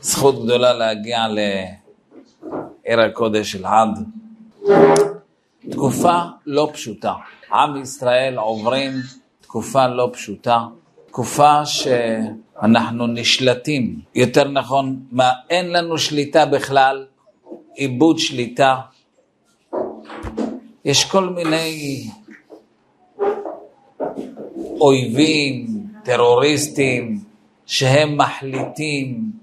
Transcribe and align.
זכות 0.00 0.44
גדולה 0.44 0.72
להגיע 0.72 1.26
לעיר 1.28 3.00
הקודש 3.00 3.52
של 3.52 3.64
עד. 3.64 3.98
תקופה 5.70 6.18
לא 6.46 6.70
פשוטה. 6.72 7.14
עם 7.52 7.82
ישראל 7.82 8.38
עוברים 8.38 8.92
תקופה 9.40 9.86
לא 9.86 10.10
פשוטה, 10.12 10.66
תקופה 11.06 11.66
שאנחנו 11.66 13.06
נשלטים, 13.06 14.00
יותר 14.14 14.48
נכון, 14.48 15.00
מה, 15.12 15.30
אין 15.50 15.72
לנו 15.72 15.98
שליטה 15.98 16.46
בכלל, 16.46 17.06
איבוד 17.78 18.18
שליטה. 18.18 18.76
יש 20.84 21.04
כל 21.04 21.28
מיני 21.28 22.04
אויבים, 24.80 25.66
טרוריסטים, 26.04 27.18
שהם 27.66 28.16
מחליטים 28.16 29.39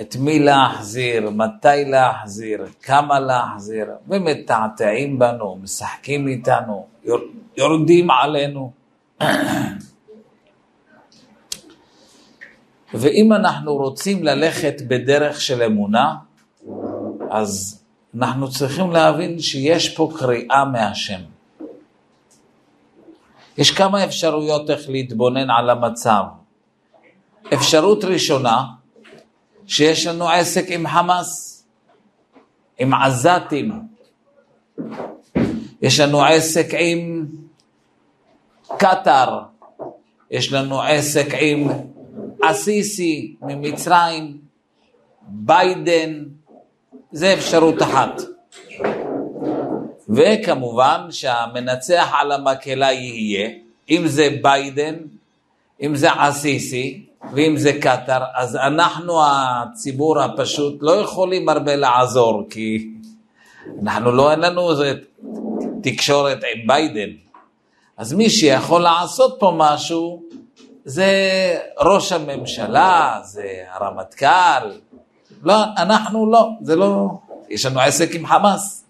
את 0.00 0.16
מי 0.16 0.38
להחזיר, 0.38 1.30
מתי 1.30 1.84
להחזיר, 1.86 2.66
כמה 2.82 3.20
להחזיר, 3.20 3.86
ומתעתעים 4.08 5.18
בנו, 5.18 5.58
משחקים 5.62 6.28
איתנו, 6.28 6.86
יורדים 7.56 8.10
עלינו. 8.10 8.72
ואם 12.94 13.32
אנחנו 13.32 13.76
רוצים 13.76 14.24
ללכת 14.24 14.74
בדרך 14.88 15.40
של 15.40 15.62
אמונה, 15.62 16.14
אז 17.30 17.82
אנחנו 18.14 18.50
צריכים 18.50 18.90
להבין 18.90 19.38
שיש 19.38 19.96
פה 19.96 20.12
קריאה 20.18 20.64
מהשם. 20.64 21.20
יש 23.58 23.70
כמה 23.70 24.04
אפשרויות 24.04 24.70
איך 24.70 24.88
להתבונן 24.88 25.50
על 25.50 25.70
המצב. 25.70 26.22
אפשרות 27.54 28.04
ראשונה, 28.04 28.64
שיש 29.66 30.06
לנו 30.06 30.28
עסק 30.28 30.64
עם 30.68 30.88
חמאס, 30.88 31.64
עם 32.78 32.94
עזתים. 32.94 33.72
יש 35.82 36.00
לנו 36.00 36.24
עסק 36.24 36.66
עם 36.78 37.26
קטאר, 38.78 39.40
יש 40.30 40.52
לנו 40.52 40.82
עסק 40.82 41.26
עם 41.40 41.68
עסיסי 42.42 43.34
ממצרים, 43.42 44.38
ביידן, 45.22 46.24
זה 47.12 47.32
אפשרות 47.32 47.82
אחת. 47.82 48.22
וכמובן 50.08 51.06
שהמנצח 51.10 52.12
על 52.20 52.32
המקהלה 52.32 52.92
יהיה, 52.92 53.50
אם 53.90 54.06
זה 54.06 54.28
ביידן, 54.42 54.94
אם 55.82 55.96
זה 55.96 56.12
עסיסי, 56.12 57.06
ואם 57.32 57.56
זה 57.56 57.72
קטאר, 57.80 58.22
אז 58.34 58.56
אנחנו 58.56 59.20
הציבור 59.26 60.20
הפשוט 60.20 60.78
לא 60.80 60.92
יכולים 60.92 61.48
הרבה 61.48 61.76
לעזור, 61.76 62.42
כי 62.50 62.88
אנחנו 63.82 64.12
לא, 64.12 64.30
אין 64.30 64.40
לנו 64.40 64.70
תקשורת 65.82 66.38
עם 66.54 66.66
ביידן. 66.66 67.10
אז 67.96 68.12
מי 68.12 68.30
שיכול 68.30 68.82
לעשות 68.82 69.36
פה 69.40 69.52
משהו 69.56 70.22
זה 70.84 71.08
ראש 71.80 72.12
הממשלה, 72.12 73.20
זה 73.22 73.64
הרמטכ"ל. 73.70 74.70
לא, 75.42 75.54
אנחנו 75.76 76.30
לא, 76.30 76.48
זה 76.60 76.76
לא, 76.76 77.08
יש 77.48 77.66
לנו 77.66 77.80
עסק 77.80 78.14
עם 78.14 78.26
חמאס. 78.26 78.84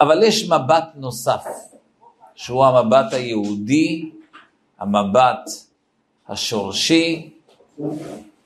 אבל 0.00 0.22
יש 0.22 0.48
מבט 0.48 0.84
נוסף, 0.94 1.44
שהוא 2.34 2.64
המבט 2.64 3.12
היהודי, 3.12 4.10
המבט 4.78 5.50
השורשי, 6.28 7.30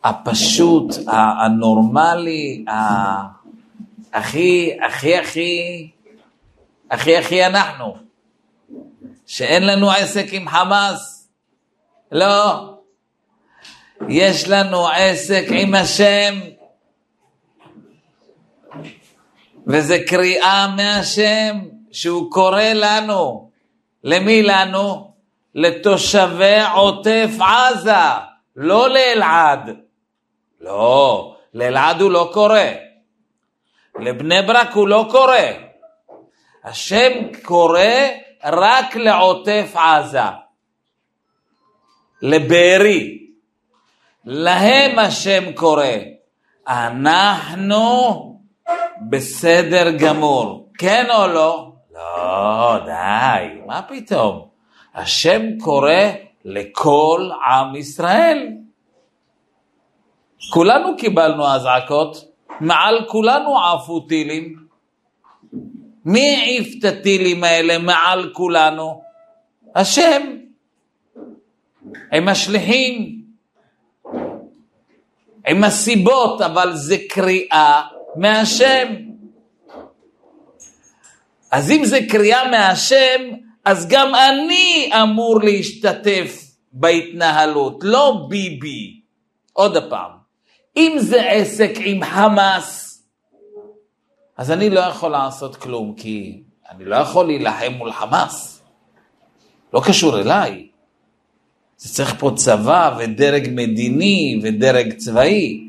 הפשוט, 0.04 0.94
הנורמלי, 1.06 2.64
הכי, 4.12 4.76
הכי, 4.86 5.16
הכי, 5.16 5.90
הכי, 6.90 7.16
הכי 7.16 7.46
אנחנו. 7.46 7.96
שאין 9.26 9.66
לנו 9.66 9.90
עסק 9.90 10.26
עם 10.32 10.48
חמאס. 10.48 11.28
לא. 12.12 12.74
יש 14.08 14.48
לנו 14.48 14.88
עסק 14.88 15.44
עם 15.50 15.74
השם. 15.74 16.40
וזה 19.66 19.98
קריאה 20.06 20.74
מהשם 20.76 21.58
שהוא 21.92 22.32
קורא 22.32 22.62
לנו. 22.62 23.50
למי 24.04 24.42
לנו? 24.42 25.05
לתושבי 25.56 26.60
עוטף 26.74 27.30
עזה, 27.40 27.92
לא 28.56 28.88
לאלעד. 28.88 29.76
לא, 30.60 31.36
לאלעד 31.54 32.00
הוא 32.00 32.10
לא 32.10 32.30
קורא. 32.32 32.60
לבני 34.00 34.42
ברק 34.42 34.72
הוא 34.72 34.88
לא 34.88 35.06
קורא. 35.10 35.36
השם 36.64 37.12
קורא 37.42 37.80
רק 38.44 38.96
לעוטף 38.96 39.74
עזה, 39.76 40.20
לבארי. 42.22 43.18
להם 44.24 44.98
השם 44.98 45.52
קורא. 45.52 45.86
אנחנו 46.68 48.40
בסדר 49.10 49.90
גמור. 49.90 50.68
כן 50.78 51.06
או 51.10 51.26
לא? 51.26 51.72
לא, 51.94 52.78
די, 52.84 53.60
מה 53.66 53.82
פתאום? 53.82 54.55
השם 54.96 55.42
קורא 55.60 55.92
לכל 56.44 57.30
עם 57.48 57.76
ישראל. 57.76 58.48
כולנו 60.52 60.96
קיבלנו 60.96 61.54
אזעקות, 61.54 62.24
מעל 62.60 63.04
כולנו 63.08 63.58
עפו 63.58 64.00
טילים. 64.00 64.56
מי 66.04 66.36
העיף 66.36 66.74
את 66.78 66.84
הטילים 66.84 67.44
האלה 67.44 67.78
מעל 67.78 68.30
כולנו? 68.32 69.02
השם. 69.74 70.22
עם 72.12 72.28
השליחים, 72.28 73.22
עם 75.46 75.64
הסיבות, 75.64 76.40
אבל 76.40 76.76
זה 76.76 76.96
קריאה 77.08 77.82
מהשם. 78.16 78.94
אז 81.50 81.70
אם 81.70 81.84
זה 81.84 81.98
קריאה 82.08 82.50
מהשם, 82.50 83.20
אז 83.66 83.88
גם 83.88 84.12
אני 84.14 84.90
אמור 85.02 85.40
להשתתף 85.42 86.44
בהתנהלות, 86.72 87.78
לא 87.82 88.26
ביבי. 88.28 89.00
עוד 89.52 89.90
פעם, 89.90 90.10
אם 90.76 90.96
זה 90.98 91.30
עסק 91.30 91.70
עם 91.84 92.04
חמאס, 92.04 93.02
אז 94.36 94.50
אני 94.50 94.70
לא 94.70 94.80
יכול 94.80 95.10
לעשות 95.10 95.56
כלום, 95.56 95.94
כי 95.96 96.42
אני 96.70 96.84
לא 96.84 96.96
יכול 96.96 97.26
להילחם 97.26 97.72
מול 97.72 97.92
חמאס. 97.92 98.62
לא 99.74 99.82
קשור 99.86 100.20
אליי. 100.20 100.68
זה 101.76 101.94
צריך 101.94 102.14
פה 102.18 102.30
צבא 102.36 102.96
ודרג 102.98 103.48
מדיני 103.50 104.40
ודרג 104.42 104.92
צבאי. 104.96 105.68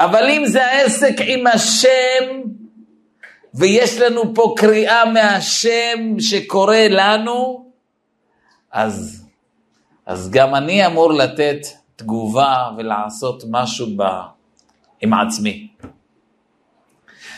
אבל 0.00 0.30
אם 0.30 0.46
זה 0.46 0.66
העסק 0.66 1.14
עם 1.26 1.46
השם, 1.46 2.42
ויש 3.54 3.98
לנו 3.98 4.34
פה 4.34 4.54
קריאה 4.56 5.04
מהשם 5.04 6.20
שקורא 6.20 6.76
לנו, 6.76 7.70
אז, 8.72 9.26
אז 10.06 10.30
גם 10.30 10.54
אני 10.54 10.86
אמור 10.86 11.12
לתת 11.12 11.66
תגובה 11.96 12.70
ולעשות 12.76 13.42
משהו 13.50 13.86
ב, 13.96 14.02
עם 15.00 15.14
עצמי. 15.14 15.68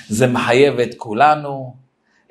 זה 0.09 0.27
מחייב 0.27 0.81
את 0.81 0.94
כולנו, 0.97 1.75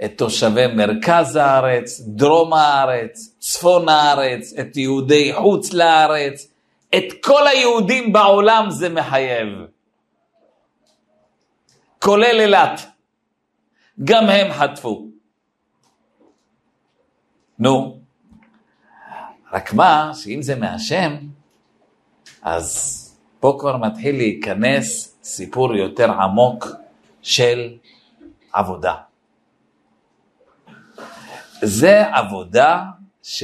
את 0.05 0.17
תושבי 0.17 0.67
מרכז 0.67 1.35
הארץ, 1.35 2.01
דרום 2.07 2.53
הארץ, 2.53 3.35
צפון 3.39 3.89
הארץ, 3.89 4.53
את 4.59 4.77
יהודי 4.77 5.33
חוץ 5.33 5.73
לארץ, 5.73 6.47
את 6.95 7.03
כל 7.23 7.47
היהודים 7.47 8.13
בעולם 8.13 8.69
זה 8.69 8.89
מחייב. 8.89 9.47
כולל 11.99 12.41
אילת. 12.41 12.94
גם 14.03 14.29
הם 14.29 14.51
חטפו. 14.53 15.07
נו, 17.59 17.99
רק 19.51 19.73
מה, 19.73 20.11
שאם 20.13 20.41
זה 20.41 20.55
מהשם, 20.55 21.15
אז 22.41 23.01
פה 23.39 23.57
כבר 23.59 23.77
מתחיל 23.77 24.15
להיכנס 24.15 25.17
סיפור 25.23 25.75
יותר 25.75 26.11
עמוק 26.11 26.67
של 27.21 27.77
עבודה. 28.53 28.95
זה 31.61 32.03
עבודה 32.15 32.83
ש... 33.23 33.43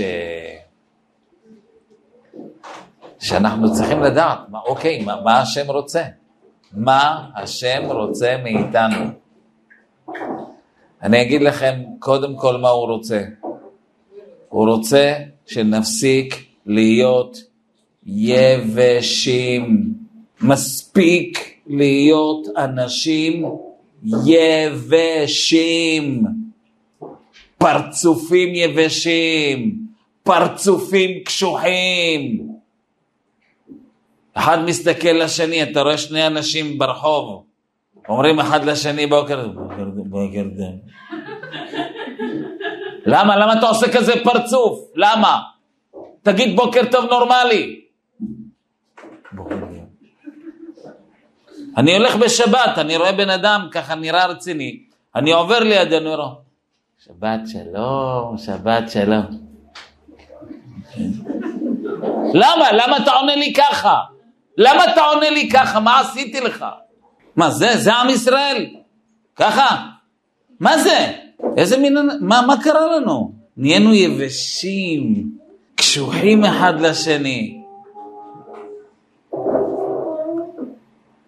שאנחנו 3.20 3.74
צריכים 3.74 4.02
לדעת, 4.02 4.40
מה, 4.50 4.60
אוקיי, 4.60 5.04
מה, 5.06 5.22
מה 5.22 5.42
השם 5.42 5.72
רוצה? 5.72 6.04
מה 6.74 7.30
השם 7.36 7.82
רוצה 7.86 8.36
מאיתנו? 8.44 9.21
אני 11.04 11.22
אגיד 11.22 11.42
לכם 11.42 11.82
קודם 12.00 12.36
כל 12.36 12.58
מה 12.58 12.70
הוא 12.70 12.88
רוצה. 12.88 13.24
הוא 14.50 14.70
רוצה 14.70 15.14
שנפסיק 15.46 16.46
להיות 16.66 17.38
יבשים. 18.06 19.94
מספיק 20.42 21.60
להיות 21.68 22.48
אנשים 22.58 23.46
יבשים, 24.26 26.24
פרצופים 27.58 28.56
יבשים, 28.56 29.78
פרצופים 30.24 31.24
קשוחים. 31.24 32.48
אחד 34.34 34.66
מסתכל 34.66 35.10
לשני, 35.10 35.64
אתה 35.64 35.82
רואה 35.82 35.98
שני 35.98 36.28
אנשים 36.28 36.78
ברחוב, 36.78 37.44
אומרים 38.10 38.40
אחד 38.40 38.66
לשני 38.66 39.08
בוקר, 39.08 39.48
בוקר 39.96 40.44
טוב. 40.58 40.76
למה? 43.06 43.36
למה 43.38 43.54
אתה 43.54 43.66
עושה 43.68 43.98
כזה 43.98 44.14
פרצוף? 44.24 44.80
למה? 44.96 45.40
תגיד 46.24 46.56
בוקר 46.56 46.82
טוב 46.92 47.06
נורמלי. 47.06 47.82
אני 51.78 51.98
הולך 51.98 52.16
בשבת, 52.16 52.78
אני 52.78 52.98
רואה 52.98 53.12
בן 53.12 53.30
אדם 53.30 53.68
ככה 53.72 53.96
נראה 53.96 54.26
רציני, 54.26 54.80
אני 55.16 55.32
עובר 55.32 55.60
לידו, 55.60 55.98
אני 55.98 56.16
רואה, 56.16 56.30
שבת 57.06 57.40
שלום, 57.48 58.38
שבת 58.38 58.90
שלום. 58.90 59.26
למה? 62.34 62.72
למה 62.72 62.98
אתה 62.98 63.12
עונה 63.12 63.36
לי 63.36 63.54
ככה? 63.54 63.96
למה 64.58 64.94
אתה 64.94 65.02
עונה 65.02 65.30
לי 65.30 65.50
ככה? 65.50 65.80
מה 65.80 66.00
עשיתי 66.00 66.42
לך? 66.42 66.66
מה 67.36 67.52
זה? 67.52 67.78
זה 67.78 67.94
עם 67.94 68.10
ישראל? 68.10 68.66
ככה? 69.36 69.88
מה 70.60 70.78
זה? 70.78 71.12
איזה 71.58 71.78
מין... 71.78 71.98
מה, 72.22 72.42
מה 72.48 72.64
קרה 72.64 72.98
לנו? 72.98 73.32
נהיינו 73.58 73.94
יבשים, 73.94 75.32
קשוחים 75.76 76.46
אחד 76.46 76.82
לשני. 76.82 77.58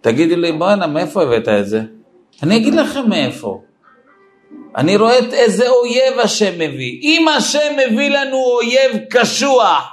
תגידי 0.01 0.35
לי, 0.35 0.51
בואנה, 0.51 0.87
מאיפה 0.87 1.23
הבאת 1.23 1.47
את 1.47 1.67
זה? 1.67 1.81
אני 2.43 2.57
אגיד 2.57 2.73
לכם 2.73 3.09
מאיפה. 3.09 3.61
אני 4.75 4.97
רואה 4.97 5.19
את 5.19 5.33
איזה 5.33 5.69
אויב 5.69 6.19
השם 6.19 6.53
מביא. 6.55 6.99
אם 7.01 7.27
השם 7.27 7.73
מביא 7.77 8.09
לנו 8.09 8.37
אויב 8.37 8.97
קשוח, 9.09 9.89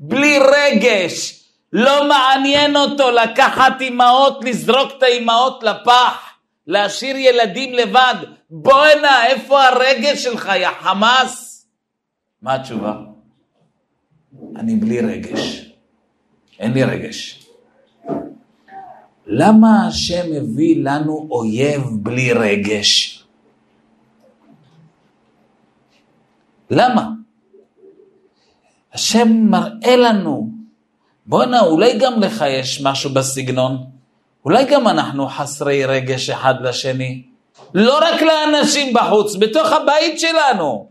בלי 0.00 0.38
רגש, 0.38 1.37
לא 1.72 2.08
מעניין 2.08 2.76
אותו 2.76 3.10
לקחת 3.10 3.80
אימהות, 3.80 4.44
לזרוק 4.44 4.92
את 4.98 5.02
האימהות 5.02 5.62
לפח, 5.62 6.32
להשאיר 6.66 7.16
ילדים 7.16 7.74
לבד. 7.74 8.14
בואנה, 8.50 9.26
איפה 9.26 9.62
הרגש 9.62 10.24
שלך, 10.24 10.50
יא 10.60 10.68
חמאס? 10.80 11.66
מה 12.42 12.54
התשובה? 12.54 12.94
אני 14.56 14.76
בלי 14.76 15.00
רגש. 15.00 15.72
אין 16.58 16.72
לי 16.72 16.84
רגש. 16.84 17.46
למה 19.26 19.86
השם 19.88 20.32
מביא 20.32 20.76
לנו 20.82 21.28
אויב 21.30 21.82
בלי 21.92 22.32
רגש? 22.32 23.24
למה? 26.70 27.10
השם 28.92 29.28
מראה 29.50 29.96
לנו, 29.96 30.57
בואנה, 31.28 31.60
אולי 31.60 31.98
גם 31.98 32.20
לך 32.22 32.44
יש 32.48 32.80
משהו 32.82 33.10
בסגנון, 33.10 33.76
אולי 34.44 34.64
גם 34.64 34.88
אנחנו 34.88 35.28
חסרי 35.28 35.84
רגש 35.84 36.30
אחד 36.30 36.54
לשני, 36.60 37.22
לא 37.74 37.98
רק 37.98 38.22
לאנשים 38.22 38.94
בחוץ, 38.94 39.36
בתוך 39.36 39.72
הבית 39.72 40.20
שלנו. 40.20 40.88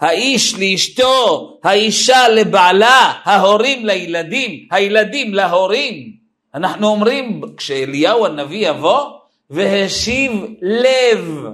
האיש 0.00 0.54
לאשתו, 0.54 1.58
האישה 1.64 2.28
לבעלה, 2.28 3.12
ההורים 3.24 3.86
לילדים, 3.86 4.66
הילדים 4.70 5.34
להורים. 5.34 6.12
אנחנו 6.54 6.86
אומרים, 6.86 7.40
כשאליהו 7.56 8.26
הנביא 8.26 8.68
יבוא, 8.68 9.10
והשיב 9.50 10.32
לב 10.62 11.46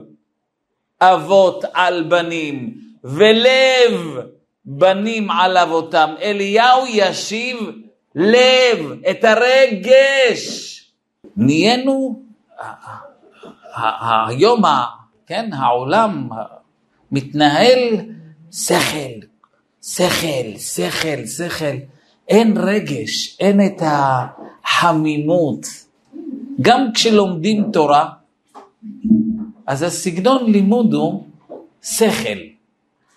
אבות 1.00 1.64
על 1.74 2.02
בנים, 2.02 2.74
ולב 3.04 4.20
בנים 4.64 5.30
על 5.30 5.56
אבותם. 5.56 6.14
אליהו 6.22 6.86
ישיב 6.88 7.56
לב, 8.16 8.92
את 9.10 9.24
הרגש. 9.24 10.72
נהיינו, 11.36 12.22
היום, 14.26 14.62
כן, 15.26 15.50
העולם 15.52 16.28
מתנהל 17.12 17.78
שכל, 18.52 19.26
שכל, 19.82 20.58
שכל, 20.58 21.26
שכל. 21.26 21.76
אין 22.28 22.56
רגש, 22.56 23.36
אין 23.40 23.60
את 23.66 23.82
החמימות. 24.64 25.66
גם 26.60 26.86
כשלומדים 26.94 27.70
תורה, 27.72 28.08
אז 29.66 29.82
הסגנון 29.82 30.50
לימוד 30.50 30.94
הוא 30.94 31.24
שכל. 31.82 32.38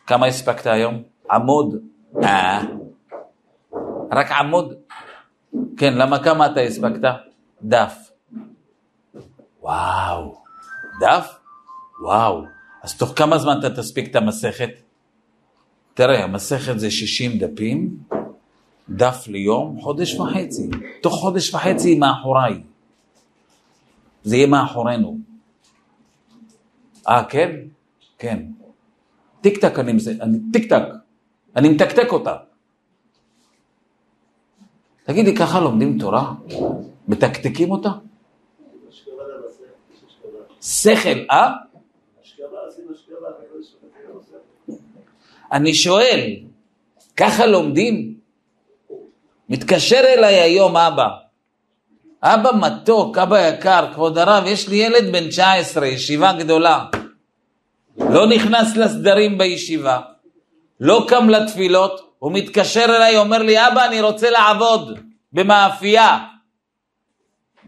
כמה 0.07 0.25
הספקת 0.25 0.65
היום? 0.65 1.01
עמוד. 1.31 1.75
אה. 2.23 2.61
רק 4.11 4.31
עמוד. 4.31 4.73
כן, 5.77 5.93
למה 5.93 6.23
כמה 6.23 6.45
אתה 6.45 6.59
הספקת? 6.59 7.09
דף. 7.63 8.11
וואו. 9.61 10.41
דף? 10.99 11.35
וואו. 12.01 12.43
אז 12.83 12.97
תוך 12.97 13.13
כמה 13.15 13.37
זמן 13.37 13.59
אתה 13.59 13.69
תספיק 13.81 14.11
את 14.11 14.15
המסכת? 14.15 14.69
תראה, 15.93 16.23
המסכת 16.23 16.79
זה 16.79 16.91
60 16.91 17.37
דפים, 17.37 17.97
דף 18.89 19.27
ליום, 19.27 19.81
חודש 19.81 20.19
וחצי. 20.19 20.69
תוך 21.01 21.13
חודש 21.13 21.53
וחצי 21.53 21.89
היא 21.89 21.99
מאחוריי. 21.99 22.63
זה 24.23 24.35
יהיה 24.35 24.47
מאחורינו. 24.47 25.17
אה, 27.07 27.23
כן? 27.23 27.51
כן. 28.17 28.45
טיק 29.41 29.57
טק 29.57 29.79
אני, 29.79 29.91
אני 30.21 30.37
טיק 30.53 30.69
טק, 30.69 30.83
אני 31.55 31.69
מתקתק 31.69 32.11
אותה. 32.11 32.35
תגיד 35.09 35.25
לי, 35.25 35.35
ככה 35.35 35.59
לומדים 35.59 36.00
תורה? 36.00 36.33
מתקתקים 37.07 37.71
אותה? 37.71 37.89
שכל, 40.61 41.09
אה? 41.31 41.51
אני 45.51 45.73
שואל, 45.73 46.35
ככה 47.17 47.45
לומדים? 47.45 48.13
מתקשר 49.50 50.01
אליי 50.07 50.35
היום 50.35 50.77
אבא. 50.77 51.07
אבא 52.23 52.50
מתוק, 52.59 53.17
אבא 53.17 53.47
יקר, 53.47 53.94
כבוד 53.94 54.17
הרב, 54.17 54.44
יש 54.47 54.69
לי 54.69 54.75
ילד 54.75 55.11
בן 55.11 55.28
19, 55.30 55.87
ישיבה 55.87 56.33
גדולה. 56.33 56.85
לא 57.97 58.28
נכנס 58.28 58.78
לסדרים 58.78 59.37
בישיבה, 59.37 60.01
לא 60.80 61.06
קם 61.07 61.30
לתפילות, 61.30 62.08
הוא 62.19 62.31
מתקשר 62.31 62.85
אליי, 62.85 63.18
אומר 63.18 63.38
לי, 63.38 63.68
אבא, 63.68 63.85
אני 63.85 64.02
רוצה 64.02 64.30
לעבוד 64.30 64.99
במאפייה. 65.33 66.18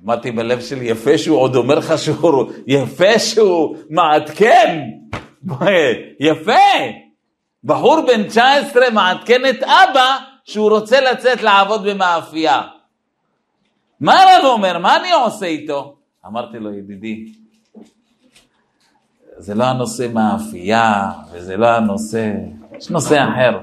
אמרתי 0.06 0.32
בלב 0.32 0.62
שלי, 0.62 0.86
יפה 0.86 1.18
שהוא 1.18 1.38
עוד 1.38 1.56
אומר 1.56 1.76
לך 1.76 1.94
שהוא, 1.98 2.52
יפה 2.68 3.20
שהוא 3.20 3.78
מעדכן. 3.90 4.82
יפה. 6.20 6.52
בחור 7.64 8.02
בן 8.08 8.28
19 8.28 8.90
מעדכן 8.90 9.42
את 9.50 9.64
אבא 9.64 10.18
שהוא 10.46 10.70
רוצה 10.70 11.02
לצאת 11.02 11.42
לעבוד 11.42 11.84
במאפייה. 11.84 12.62
מה 14.00 14.24
הרב 14.24 14.46
אומר? 14.46 14.78
מה 14.78 14.98
אני 14.98 15.12
עושה 15.12 15.46
איתו? 15.46 15.96
אמרתי 16.26 16.60
לו, 16.60 16.74
ידידי, 16.74 17.34
זה 19.38 19.56
לא 19.56 19.64
הנושא 19.64 20.08
מאפייה, 20.14 21.12
וזה 21.32 21.58
לא 21.58 21.68
הנושא, 21.68 22.32
יש 22.82 22.90
נושא 22.90 23.24
אחר. 23.24 23.60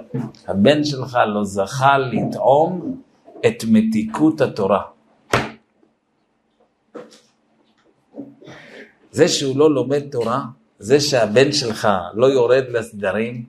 הבן 0.49 0.85
שלך 0.85 1.19
לא 1.27 1.45
זכה 1.45 1.99
לטעום 1.99 3.01
את 3.47 3.65
מתיקות 3.69 4.41
התורה. 4.41 4.83
זה 9.11 9.29
שהוא 9.29 9.59
לא 9.59 9.75
לומד 9.75 10.03
תורה, 10.11 10.43
זה 10.79 11.01
שהבן 11.01 11.53
שלך 11.53 11.89
לא 12.15 12.27
יורד 12.27 12.65
לסדרים, 12.69 13.45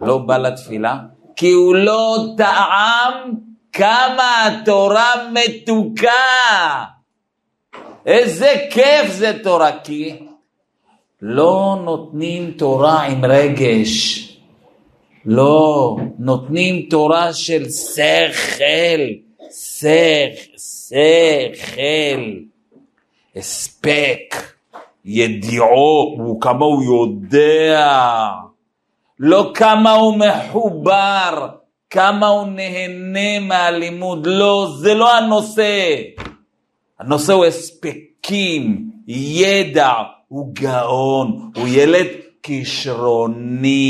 לא 0.00 0.18
בא 0.18 0.38
לתפילה, 0.38 0.98
כי 1.36 1.50
הוא 1.50 1.74
לא 1.74 2.26
טעם 2.36 3.34
כמה 3.72 4.46
התורה 4.46 5.12
מתוקה. 5.32 6.84
איזה 8.06 8.54
כיף 8.70 9.12
זה 9.12 9.38
תורה, 9.42 9.70
כי 9.84 10.26
לא 11.22 11.80
נותנים 11.84 12.50
תורה 12.50 13.02
עם 13.02 13.24
רגש. 13.24 14.33
לא, 15.26 15.96
נותנים 16.18 16.86
תורה 16.90 17.32
של 17.32 17.68
שכל, 17.68 19.02
שכל, 19.50 20.56
שכל, 20.58 22.22
הספק, 23.36 24.34
ידיעו, 25.04 26.38
כמה 26.40 26.64
הוא 26.64 26.82
יודע. 26.82 28.28
לא 29.20 29.50
כמה 29.54 29.92
הוא 29.92 30.16
מחובר, 30.16 31.48
כמה 31.90 32.26
הוא 32.26 32.46
נהנה 32.46 33.40
מהלימוד, 33.40 34.26
לא, 34.26 34.68
זה 34.78 34.94
לא 34.94 35.16
הנושא. 35.16 35.96
הנושא 37.00 37.32
הוא 37.32 37.44
הספקים, 37.44 38.90
ידע, 39.08 39.92
הוא 40.28 40.54
גאון, 40.54 41.50
הוא 41.56 41.68
ילד 41.68 42.06
כישרוני. 42.42 43.84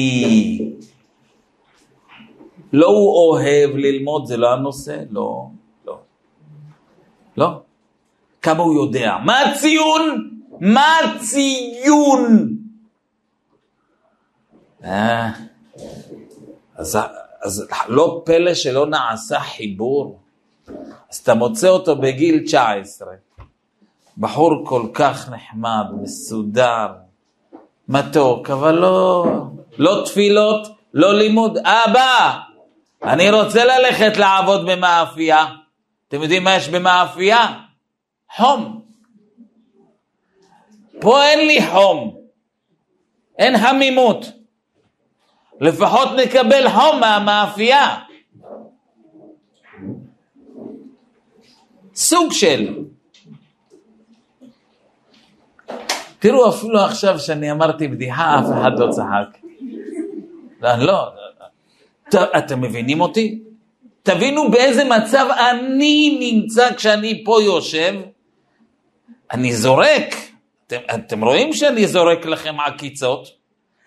לא 2.74 2.86
הוא 2.86 3.16
אוהב 3.16 3.76
ללמוד, 3.76 4.26
זה 4.26 4.36
לא 4.36 4.52
הנושא, 4.52 5.02
לא, 5.10 5.46
לא. 5.86 5.98
לא. 7.36 7.48
כמה 8.42 8.62
הוא 8.62 8.74
יודע. 8.74 9.16
מה 9.24 9.40
הציון? 9.40 10.30
מה 10.60 10.98
הציון? 10.98 12.56
אה, 14.84 15.30
אז, 16.76 16.98
אז 17.42 17.68
לא 17.88 18.22
פלא 18.24 18.54
שלא 18.54 18.86
נעשה 18.86 19.40
חיבור. 19.40 20.18
אז 21.10 21.16
אתה 21.22 21.34
מוצא 21.34 21.68
אותו 21.68 21.96
בגיל 21.96 22.42
19, 22.44 23.08
בחור 24.18 24.66
כל 24.66 24.86
כך 24.94 25.30
נחמד, 25.30 25.86
מסודר, 26.02 26.86
מתוק, 27.88 28.50
אבל 28.50 28.74
לא, 28.74 29.26
לא 29.78 30.02
תפילות, 30.04 30.68
לא 30.94 31.14
לימוד. 31.14 31.58
אבא, 31.58 32.40
אני 33.06 33.30
רוצה 33.30 33.64
ללכת 33.64 34.16
לעבוד 34.16 34.66
במאפייה. 34.66 35.46
אתם 36.08 36.23
יודעים 36.23 36.44
מה 36.44 36.56
יש 36.56 36.68
במאפייה? 36.68 37.61
חום. 38.37 38.84
פה 41.00 41.23
אין 41.23 41.46
לי 41.46 41.66
חום, 41.73 42.16
אין 43.38 43.58
חמימות. 43.58 44.26
לפחות 45.61 46.08
נקבל 46.16 46.68
חום 46.68 47.00
מהמאפייה. 47.00 47.99
סוג 51.94 52.32
של. 52.32 52.84
תראו, 56.18 56.49
אפילו 56.49 56.80
עכשיו 56.80 57.18
שאני 57.18 57.52
אמרתי 57.52 57.88
בדיחה, 57.88 58.38
אף 58.38 58.44
אחד 58.44 58.78
לא 58.78 58.90
צחק. 58.90 59.38
לא, 60.61 60.76
לא, 60.76 61.12
אתם 62.14 62.61
מבינים 62.61 63.00
אותי? 63.00 63.38
תבינו 64.02 64.50
באיזה 64.50 64.84
מצב 64.84 65.26
אני 65.50 66.16
נמצא 66.20 66.75
כשאני 66.75 67.25
פה 67.25 67.42
יושב. 67.42 67.94
אני 69.32 69.52
זורק. 69.52 70.14
אתם, 70.66 70.76
אתם 70.94 71.25
רואים 71.25 71.52
שאני 71.52 71.87
זורק 71.87 72.26
לכם 72.26 72.61
עקיצות? 72.61 73.28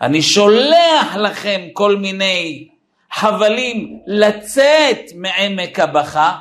אני 0.02 0.22
שולח 0.22 1.16
לכם 1.16 1.62
כל 1.74 1.96
מיני 1.96 2.68
חבלים 3.14 4.00
לצאת 4.08 5.00
מעמק 5.16 5.80
הבכה. 5.80 6.40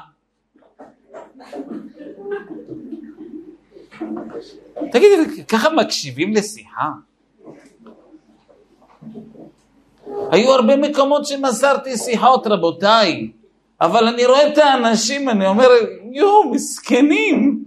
תגידי, 4.93 5.45
ככה 5.49 5.71
מקשיבים 5.71 6.35
לשיחה? 6.35 6.89
היו 10.31 10.53
הרבה 10.53 10.77
מקומות 10.77 11.27
שמסרתי 11.27 11.97
שיחות, 11.97 12.47
רבותיי, 12.47 13.31
אבל 13.81 14.07
אני 14.07 14.27
רואה 14.27 14.47
את 14.47 14.59
האנשים, 14.59 15.29
אני 15.29 15.47
אומר, 15.47 15.69
יואו, 16.13 16.51
מסכנים, 16.51 17.65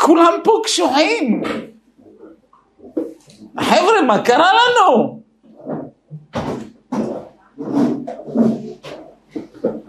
כולם 0.00 0.32
פה 0.44 0.60
קשוחים. 0.64 1.42
חבר'ה, 3.60 4.02
מה 4.06 4.22
קרה 4.22 4.50
לנו? 4.52 5.20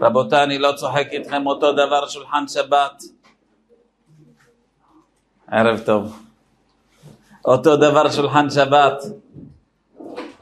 רבותיי, 0.00 0.42
אני 0.42 0.58
לא 0.58 0.72
צוחק 0.76 1.06
איתכם 1.12 1.46
אותו 1.46 1.72
דבר 1.72 2.08
שולחן 2.08 2.48
שבת. 2.48 3.02
ערב 5.50 5.80
טוב. 5.86 6.18
אותו 7.44 7.76
דבר 7.76 8.10
שולחן 8.10 8.50
שבת. 8.50 9.02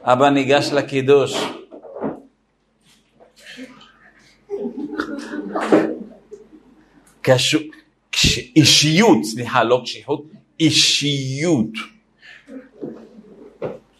אבא 0.07 0.29
ניגש 0.29 0.69
לקידוש. 0.73 1.33
קשו... 7.21 7.59
קש... 8.11 8.39
אישיות, 8.55 9.23
סליחה, 9.23 9.63
לא 9.63 9.81
קשיחות, 9.83 10.25
אישיות. 10.59 11.71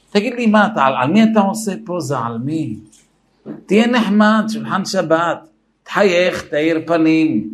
תגיד 0.10 0.34
לי, 0.34 0.46
מה 0.46 0.68
אתה, 0.68 0.86
על, 0.86 1.12
מי 1.12 1.24
אתה 1.24 1.40
עושה 1.40 1.72
פה? 1.86 2.00
זה 2.00 2.18
על 2.18 2.38
מי? 2.38 2.76
תהיה 3.66 3.88
נחמד, 3.88 4.46
שולחן 4.54 4.86
שבת, 4.86 5.38
תחייך, 5.84 6.48
תאיר 6.48 6.82
פנים, 6.88 7.50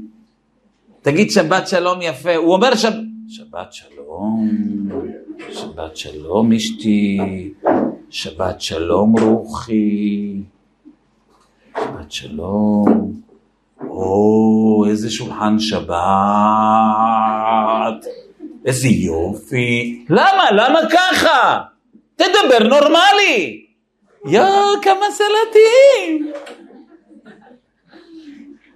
תגיד 1.01 1.31
שבת 1.31 1.67
שלום 1.67 2.01
יפה. 2.01 2.35
הוא 2.35 2.53
אומר 2.53 2.75
שב... 2.75 2.91
שבת 3.27 3.73
שלום, 3.73 4.49
שבת 5.51 5.97
שלום 5.97 6.53
אשתי, 6.53 7.17
שבת 8.11 8.61
שלום 8.61 9.19
רוחי, 9.19 10.33
שבת 11.77 12.11
שלום, 12.11 13.13
או 13.89 14.85
איזה 14.89 15.09
שולחן 15.09 15.59
שבת, 15.59 15.91
איזה 18.65 18.87
יופי. 18.87 20.05
למה? 20.09 20.51
למה 20.51 20.79
ככה? 20.91 21.61
תדבר 22.15 22.67
נורמלי. 22.69 23.65
יואו, 24.25 24.81
כמה 24.81 25.05
סלטים. 25.11 26.31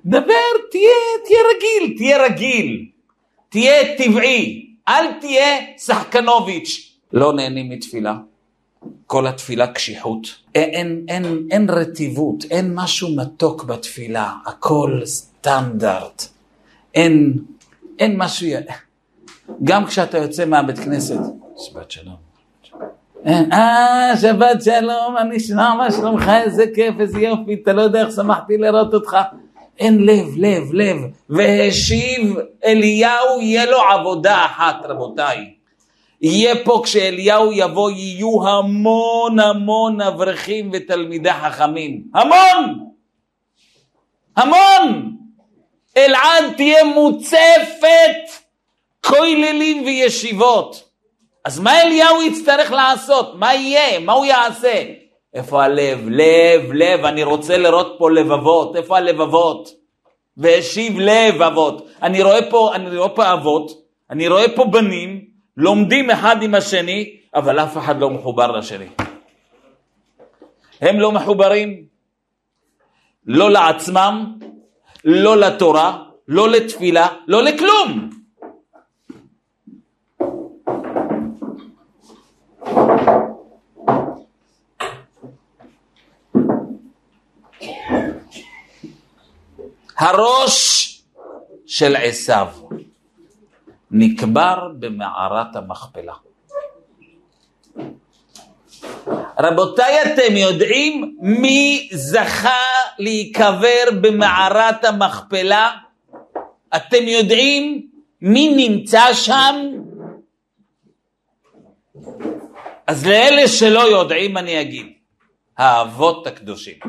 דבר, 0.05 0.45
תהיה, 0.71 0.91
תהיה 1.25 1.39
רגיל, 1.55 1.97
תהיה 1.97 2.25
רגיל. 2.25 2.85
תהיה 3.49 3.97
טבעי, 3.97 4.67
אל 4.87 5.11
תהיה 5.21 5.57
שחקנוביץ'. 5.77 6.91
לא 7.13 7.33
נהנים 7.33 7.69
מתפילה. 7.69 8.15
כל 9.07 9.27
התפילה 9.27 9.67
קשיחות. 9.67 10.27
אין, 10.55 10.69
אין, 10.69 11.05
אין, 11.25 11.47
אין 11.51 11.69
רטיבות, 11.69 12.43
אין 12.51 12.75
משהו 12.75 13.15
מתוק 13.15 13.63
בתפילה, 13.63 14.33
הכל 14.45 15.01
סטנדרט. 15.05 16.25
אין, 16.95 17.33
אין 17.99 18.17
משהו... 18.17 18.47
גם 19.63 19.85
כשאתה 19.85 20.17
יוצא 20.17 20.45
מהבית 20.45 20.79
כנסת, 20.79 21.19
שבת 21.57 21.91
שלום. 21.91 22.15
אה, 23.27 24.17
שבת 24.21 24.61
שלום, 24.63 25.17
אני 25.17 25.39
שנע, 25.39 25.73
מה 25.73 25.91
שלומך, 25.91 26.31
איזה 26.43 26.65
כיף, 26.75 26.95
איזה 26.99 27.19
יופי, 27.19 27.53
אתה 27.63 27.73
לא 27.73 27.81
יודע 27.81 28.01
איך 28.01 28.15
שמחתי 28.15 28.57
לראות 28.57 28.93
אותך. 28.93 29.17
אין 29.79 30.05
לב, 30.05 30.27
לב, 30.37 30.73
לב. 30.73 30.97
והשיב 31.29 32.35
אליהו, 32.65 33.41
יהיה 33.41 33.65
לו 33.65 33.77
עבודה 33.81 34.45
אחת, 34.45 34.75
רבותיי. 34.83 35.54
יהיה 36.21 36.55
פה 36.65 36.81
כשאליהו 36.83 37.51
יבוא, 37.51 37.91
יהיו 37.91 38.47
המון 38.47 39.39
המון 39.39 40.01
אברכים 40.01 40.69
ותלמידי 40.73 41.33
חכמים. 41.33 42.03
המון! 42.13 42.89
המון! 44.37 45.15
אלעד 45.97 46.43
תהיה 46.57 46.83
מוצפת 46.83 48.15
כוללים 49.05 49.85
וישיבות. 49.85 50.83
אז 51.45 51.59
מה 51.59 51.81
אליהו 51.81 52.21
יצטרך 52.21 52.71
לעשות? 52.71 53.35
מה 53.35 53.53
יהיה? 53.53 53.99
מה 53.99 54.13
הוא 54.13 54.25
יעשה? 54.25 54.83
איפה 55.33 55.63
הלב? 55.63 55.99
לב, 56.09 56.71
לב, 56.73 57.05
אני 57.05 57.23
רוצה 57.23 57.57
לראות 57.57 57.95
פה 57.97 58.11
לבבות. 58.11 58.75
איפה 58.75 58.97
הלבבות? 58.97 59.85
והשיב 60.37 60.99
לב 60.99 61.41
אבות. 61.41 61.87
אני 62.01 62.23
רואה 62.23 62.49
פה, 62.49 62.75
אני 62.75 62.97
רואה 62.97 63.09
פה 63.09 63.33
אבות, 63.33 63.71
אני 64.09 64.27
רואה 64.27 64.55
פה 64.55 64.65
בנים, 64.65 65.34
לומדים 65.57 66.09
אחד 66.09 66.43
עם 66.43 66.55
השני, 66.55 67.17
אבל 67.35 67.59
אף 67.59 67.77
אחד 67.77 67.99
לא 67.99 68.09
מחובר 68.09 68.51
לשני. 68.51 68.87
הם 70.81 70.99
לא 70.99 71.11
מחוברים, 71.11 71.85
לא 73.25 73.51
לעצמם, 73.51 74.37
לא 75.05 75.37
לתורה, 75.37 76.03
לא 76.27 76.49
לתפילה, 76.49 77.07
לא 77.27 77.43
לכלום. 77.43 78.09
הראש 89.97 91.01
של 91.65 91.95
עשיו 91.95 92.47
נקבר 93.97 94.71
במערת 94.79 95.55
המכפלה. 95.55 96.13
רבותיי, 99.39 100.01
אתם 100.01 100.35
יודעים 100.35 101.15
מי 101.19 101.89
זכה 101.93 102.63
להיקבר 102.99 103.83
במערת 104.01 104.85
המכפלה? 104.85 105.71
אתם 106.75 107.03
יודעים 107.03 107.87
מי 108.21 108.67
נמצא 108.67 109.13
שם? 109.13 109.55
אז 112.87 113.07
לאלה 113.07 113.47
שלא 113.47 113.79
יודעים 113.79 114.37
אני 114.37 114.61
אגיד, 114.61 114.93
האבות 115.57 116.27
הקדושים. 116.27 116.79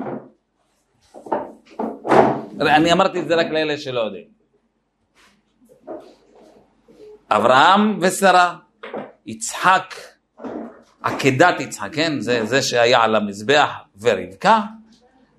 אני 2.61 2.93
אמרתי 2.93 3.21
את 3.21 3.29
זה 3.29 3.35
רק 3.35 3.47
לאלה 3.51 3.79
שלא 3.79 4.01
יודעים. 4.01 4.36
אברהם 7.31 7.99
ושרה, 8.01 8.57
יצחק, 9.27 9.95
עקדת 11.03 11.61
יצחק, 11.61 11.89
כן? 11.95 12.21
זה, 12.21 12.47
זה 12.47 12.63
שהיה 12.63 13.03
על 13.03 13.17
המזבח, 13.17 13.71
ורבקה, 14.01 14.61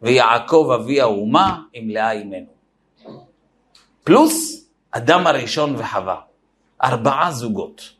ויעקב 0.01 0.70
אבי 0.75 1.01
האומה 1.01 1.62
עם 1.74 1.89
לאה 1.89 2.12
אימנו. 2.12 2.58
פלוס 4.03 4.67
אדם 4.91 5.27
הראשון 5.27 5.75
וחווה. 5.75 6.22
ארבעה 6.84 7.32
זוגות. 7.32 7.94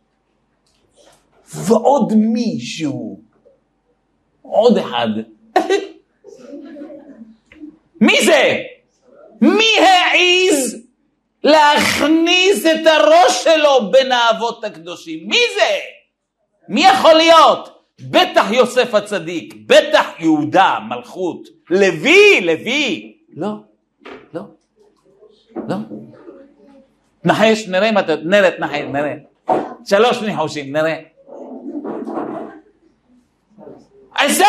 ועוד 1.56 2.14
מישהו, 2.16 3.20
עוד 4.42 4.78
אחד. 4.78 5.08
מי 8.02 8.26
זה? 8.26 8.58
מי 9.42 9.72
העז 9.80 10.77
להכניס 11.48 12.66
את 12.66 12.88
הראש 12.88 13.44
שלו 13.44 13.92
בין 13.92 14.12
האבות 14.12 14.64
הקדושים? 14.64 15.20
מי 15.28 15.40
זה? 15.56 15.76
מי 16.70 16.86
יכול 16.86 17.14
להיות? 17.14 17.70
בטח 18.02 18.52
יוסף 18.52 18.94
הצדיק, 18.94 19.54
בטח 19.66 20.06
יהודה, 20.20 20.78
מלכות, 20.90 21.48
לוי, 21.70 22.42
לוי. 22.42 23.14
לא, 23.36 23.50
לא, 24.34 24.42
לא. 25.68 25.76
נחש, 27.24 27.68
נראה 27.68 27.90
אם 27.90 27.98
אתה, 27.98 28.16
נראה, 28.16 28.50
נחש, 28.60 28.82
נראה. 28.82 29.14
שלוש 29.86 30.22
ניחושים, 30.22 30.76
נראה. 30.76 31.00
עשיו! 34.16 34.48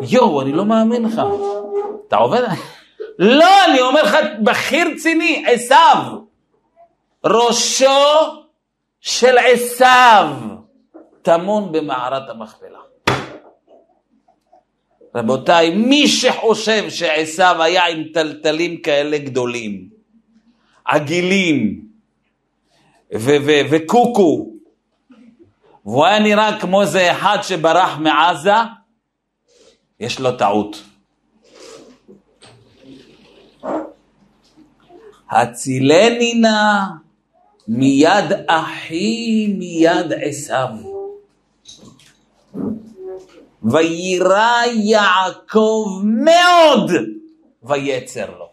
יואו, 0.00 0.42
אני 0.42 0.52
לא 0.52 0.64
מאמין 0.64 1.02
לך. 1.02 1.20
אתה 2.08 2.16
עובד? 2.16 2.42
לא, 3.20 3.64
אני 3.64 3.80
אומר 3.80 4.02
לך, 4.02 4.16
בכי 4.42 4.84
רציני, 4.84 5.44
עשיו. 5.46 5.96
ראשו 7.24 7.86
של 9.00 9.38
עשיו 9.38 10.36
טמון 11.22 11.72
במערת 11.72 12.30
המכפלה. 12.30 12.78
רבותיי, 15.14 15.70
מי 15.70 16.08
שחושב 16.08 16.90
שעשיו 16.90 17.62
היה 17.62 17.86
עם 17.86 18.04
טלטלים 18.14 18.82
כאלה 18.82 19.18
גדולים, 19.18 19.88
עגילים 20.84 21.84
וקוקו, 23.70 24.50
והוא 25.84 26.06
היה 26.06 26.18
נראה 26.18 26.60
כמו 26.60 26.82
איזה 26.82 27.12
אחד 27.12 27.38
שברח 27.42 27.98
מעזה, 27.98 28.54
יש 30.00 30.20
לו 30.20 30.36
טעות. 30.36 30.89
הצילני 35.30 36.34
נא 36.34 36.80
מיד 37.68 38.24
אחי 38.46 39.46
מיד 39.58 40.12
עשיו. 40.22 40.68
ויירא 43.62 44.62
יעקב 44.74 46.00
מאוד 46.04 46.90
ויצר 47.62 48.30
לו. 48.38 48.50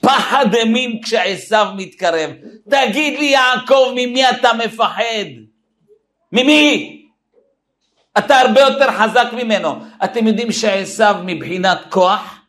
פחד 0.00 0.54
אימים 0.54 1.00
כשעשיו 1.02 1.66
מתקרב. 1.76 2.30
תגיד 2.70 3.18
לי 3.18 3.24
יעקב, 3.24 3.92
ממי 3.94 4.30
אתה 4.30 4.50
מפחד? 4.64 5.26
ממי? 6.32 6.96
אתה 8.18 8.40
הרבה 8.40 8.60
יותר 8.60 8.92
חזק 8.92 9.26
ממנו. 9.32 9.76
אתם 10.04 10.26
יודעים 10.26 10.52
שעשיו 10.52 11.16
מבחינת 11.24 11.78
כוח 11.90 12.39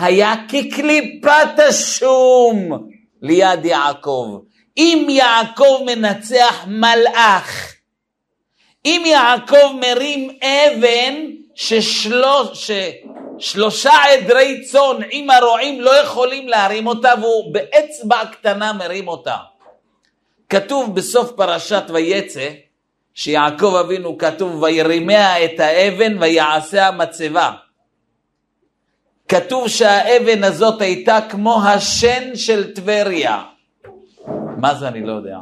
היה 0.00 0.34
כקליפת 0.48 1.58
השום 1.68 2.88
ליד 3.22 3.64
יעקב. 3.64 4.38
אם 4.76 5.06
יעקב 5.10 5.82
מנצח 5.86 6.64
מלאך, 6.66 7.74
אם 8.84 9.02
יעקב 9.06 9.72
מרים 9.80 10.30
אבן 10.42 11.14
ששלוש, 11.54 12.70
ששלושה 13.38 13.92
עדרי 13.92 14.64
צאן 14.64 14.96
עם 15.10 15.30
הרועים 15.30 15.80
לא 15.80 15.90
יכולים 15.90 16.48
להרים 16.48 16.86
אותה 16.86 17.12
והוא 17.20 17.54
באצבע 17.54 18.26
קטנה 18.32 18.72
מרים 18.72 19.08
אותה. 19.08 19.36
כתוב 20.48 20.94
בסוף 20.94 21.32
פרשת 21.32 21.82
ויצא 21.88 22.48
שיעקב 23.14 23.74
אבינו 23.80 24.18
כתוב 24.18 24.62
וירימיה 24.62 25.44
את 25.44 25.60
האבן 25.60 26.22
ויעשה 26.22 26.90
מצבה. 26.90 27.52
כתוב 29.30 29.68
שהאבן 29.68 30.44
הזאת 30.44 30.80
הייתה 30.80 31.18
כמו 31.30 31.62
השן 31.62 32.36
של 32.36 32.74
טבריה. 32.74 33.42
מה 34.56 34.74
זה 34.74 34.88
אני 34.88 35.06
לא 35.06 35.12
יודע. 35.12 35.38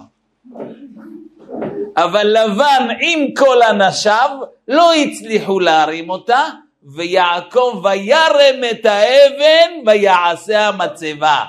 אבל 1.96 2.26
לבן 2.26 2.88
עם 3.00 3.34
כל 3.34 3.62
אנשיו 3.70 4.30
לא 4.68 4.94
הצליחו 4.94 5.60
להרים 5.60 6.10
אותה, 6.10 6.44
ויעקב 6.82 7.82
וירם 7.84 8.64
את 8.70 8.86
האבן 8.86 9.86
ויעשה 9.86 10.68
המצבה. 10.68 11.44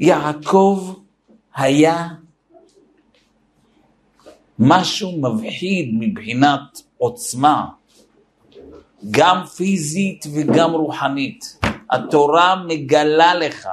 יעקב 0.00 0.94
היה 1.54 2.08
משהו 4.58 5.12
מבחיד 5.20 5.90
מבחינת 5.92 6.82
עוצמה, 6.98 7.66
גם 9.10 9.44
פיזית 9.56 10.24
וגם 10.34 10.70
רוחנית. 10.70 11.58
התורה 11.90 12.56
מגלה 12.66 13.34
לך, 13.34 13.68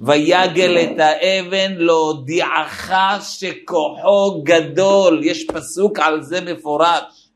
ויגל 0.00 0.78
את 0.78 0.98
האבן 1.00 1.72
להודיעך 1.76 2.92
שכוחו 3.20 4.42
גדול, 4.42 5.20
יש 5.24 5.46
פסוק 5.46 5.98
על 5.98 6.22
זה 6.22 6.40
מפורש. 6.40 7.28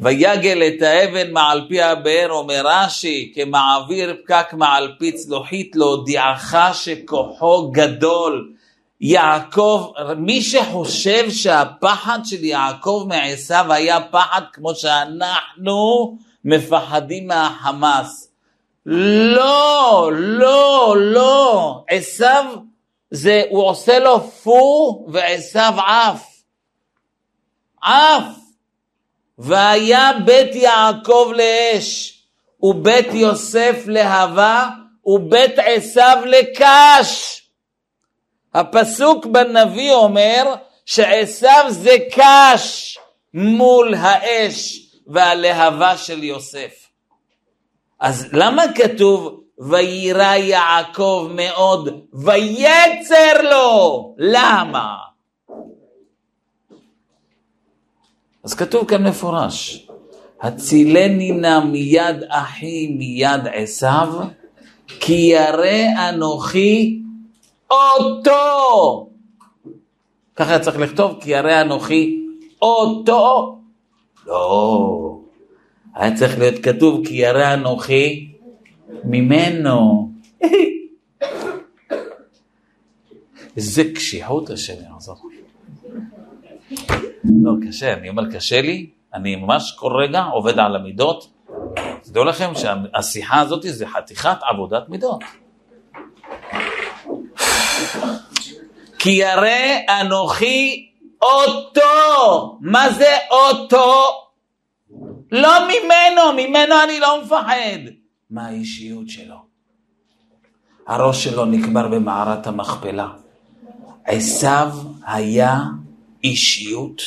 ויגל 0.00 0.62
את 0.62 0.82
האבן 0.82 1.32
מעל 1.32 1.66
פי 1.68 1.82
הבאר, 1.82 2.30
אומר 2.30 2.62
רש"י, 2.64 3.32
כמעביר 3.34 4.16
פקק 4.24 4.46
מעל 4.52 4.94
פי 4.98 5.12
צלוחית, 5.12 5.76
להודיעך 5.76 6.56
שכוחו 6.72 7.70
גדול. 7.70 8.53
יעקב, 9.06 9.92
מי 10.16 10.42
שחושב 10.42 11.30
שהפחד 11.30 12.18
של 12.24 12.44
יעקב 12.44 13.04
מעשיו 13.08 13.72
היה 13.72 14.00
פחד 14.10 14.42
כמו 14.52 14.74
שאנחנו 14.74 16.16
מפחדים 16.44 17.26
מהחמאס. 17.26 18.30
לא, 18.86 20.10
לא, 20.14 20.94
לא. 20.98 21.84
עשיו, 21.90 22.44
זה, 23.10 23.42
הוא 23.50 23.64
עושה 23.64 23.98
לו 23.98 24.20
פו 24.20 25.06
ועשיו 25.12 25.74
עף. 25.86 26.26
עף. 27.82 28.38
והיה 29.38 30.12
בית 30.24 30.54
יעקב 30.54 31.32
לאש, 31.34 32.18
ובית 32.62 33.14
יוסף 33.14 33.82
להבה, 33.86 34.68
ובית 35.06 35.58
עשיו 35.58 36.18
לקש. 36.26 37.43
הפסוק 38.54 39.26
בנביא 39.26 39.92
אומר 39.92 40.54
שעשיו 40.86 41.64
זה 41.68 41.96
קש 42.12 42.98
מול 43.34 43.94
האש 43.94 44.88
והלהבה 45.06 45.96
של 45.96 46.24
יוסף. 46.24 46.88
אז 48.00 48.28
למה 48.32 48.62
כתוב 48.74 49.40
ויירא 49.58 50.34
יעקב 50.34 51.30
מאוד 51.34 52.00
ויצר 52.12 53.42
לו? 53.42 54.14
למה? 54.18 54.94
אז 58.44 58.54
כתוב 58.54 58.88
כאן 58.88 59.06
מפורש, 59.06 59.86
הצילני 60.42 61.32
נא 61.32 61.60
מיד 61.60 62.16
אחי 62.28 62.86
מיד 62.86 63.40
עשיו, 63.52 64.12
כי 65.00 65.12
ירא 65.12 66.08
אנוכי 66.08 67.03
אותו. 67.98 69.10
ככה 70.36 70.58
צריך 70.58 70.78
לכתוב, 70.78 71.18
כי 71.20 71.30
ירא 71.30 71.60
אנוכי 71.60 72.26
אותו. 72.62 73.58
לא, 74.26 75.18
היה 75.94 76.16
צריך 76.16 76.38
להיות 76.38 76.64
כתוב, 76.64 77.06
כי 77.06 77.14
ירא 77.14 77.54
אנוכי 77.54 78.32
ממנו. 79.04 80.10
איזה 83.56 83.82
קשיחות 83.94 84.50
השם 84.50 84.74
יעזור. 84.92 85.16
לא, 87.24 87.52
קשה, 87.68 87.92
אני 87.92 88.08
אומר, 88.08 88.30
קשה 88.32 88.60
לי, 88.60 88.90
אני 89.14 89.36
ממש 89.36 89.76
כל 89.78 89.92
רגע 89.96 90.22
עובד 90.22 90.58
על 90.58 90.76
המידות. 90.76 91.30
תדעו 92.02 92.24
לכם 92.24 92.50
שהשיחה 92.54 93.40
הזאת 93.40 93.62
זה 93.62 93.86
חתיכת 93.86 94.36
עבודת 94.50 94.88
מידות. 94.88 95.24
כי 98.98 99.10
ירא 99.10 100.00
אנוכי 100.00 100.90
אותו. 101.22 102.58
מה 102.60 102.90
זה 102.90 103.16
אותו? 103.30 103.94
לא 105.32 105.50
ממנו, 105.66 106.32
ממנו 106.36 106.74
אני 106.84 107.00
לא 107.00 107.22
מפחד. 107.24 107.78
מה 108.30 108.46
האישיות 108.46 109.08
שלו? 109.08 109.36
הראש 110.86 111.24
שלו 111.24 111.44
נקבר 111.44 111.88
במערת 111.88 112.46
המכפלה. 112.46 113.08
עשיו 114.04 114.68
היה 115.06 115.60
אישיות 116.24 117.02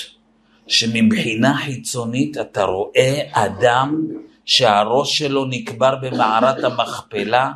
שמבחינה 0.67 1.57
חיצונית 1.57 2.37
אתה 2.37 2.63
רואה 2.63 3.21
אדם 3.31 4.05
שהראש 4.45 5.17
שלו 5.17 5.45
נקבר 5.45 5.95
במערת 6.01 6.63
המכפלה, 6.63 7.51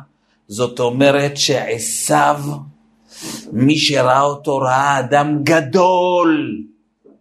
זאת 0.48 0.80
אומרת 0.80 1.36
שעשיו, 1.36 2.40
מי 3.52 3.78
שראה 3.78 4.22
אותו 4.22 4.56
ראה 4.56 4.98
אדם 4.98 5.38
גדול, 5.42 6.60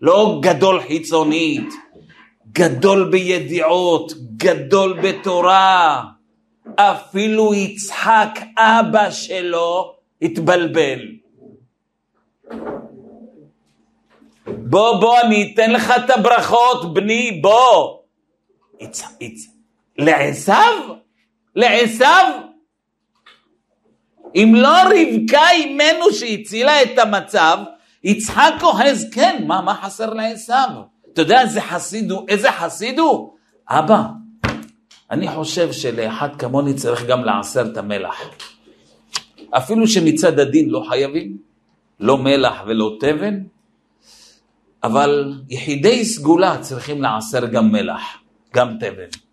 לא 0.02 0.40
גדול 0.42 0.82
חיצונית, 0.82 1.74
גדול 2.52 3.10
בידיעות, 3.12 4.14
גדול 4.38 5.00
בתורה. 5.04 6.04
אפילו 6.76 7.54
יצחק 7.54 8.40
אבא 8.58 9.12
שלו 9.12 9.94
התבלבל. 10.22 11.00
בוא, 14.48 15.02
בוא, 15.02 15.22
אני 15.22 15.52
אתן 15.54 15.72
לך 15.72 15.94
את 16.06 16.10
הברכות, 16.10 16.94
בני, 16.94 17.40
בוא. 17.42 17.98
לעשו? 19.98 20.52
לעשו? 21.56 22.51
אם 24.36 24.54
לא 24.56 24.78
רבקה 24.78 25.50
אימנו 25.52 26.14
שהצילה 26.14 26.84
את 26.84 27.00
המצב, 27.00 27.58
יצחק 28.04 28.54
אוחז, 28.62 29.10
כן, 29.12 29.44
מה, 29.48 29.62
מה 29.62 29.76
חסר 29.84 30.14
לעשו? 30.14 30.54
אתה 31.14 31.22
יודע 31.22 31.42
איזה 31.42 31.62
חסיד 31.62 32.12
הוא? 32.12 32.26
איזה 32.28 32.52
חסיד 32.52 33.00
הוא? 33.00 33.34
אבא, 33.70 34.02
אני 35.12 35.28
חושב 35.28 35.72
שלאחד 35.72 36.36
כמוני 36.36 36.74
צריך 36.74 37.06
גם 37.06 37.24
לעשר 37.24 37.66
את 37.72 37.78
המלח. 37.78 38.22
אפילו 39.52 39.88
שמצד 39.88 40.40
הדין 40.40 40.70
לא 40.70 40.84
חייבים, 40.90 41.38
לא 42.00 42.18
מלח 42.18 42.54
ולא 42.68 42.98
תבן, 43.00 43.40
אבל 44.84 45.34
יחידי 45.50 46.06
סגולה 46.06 46.58
צריכים 46.58 47.02
לעשר 47.02 47.46
גם 47.46 47.72
מלח, 47.72 48.02
גם 48.56 48.78
תבן. 48.80 49.31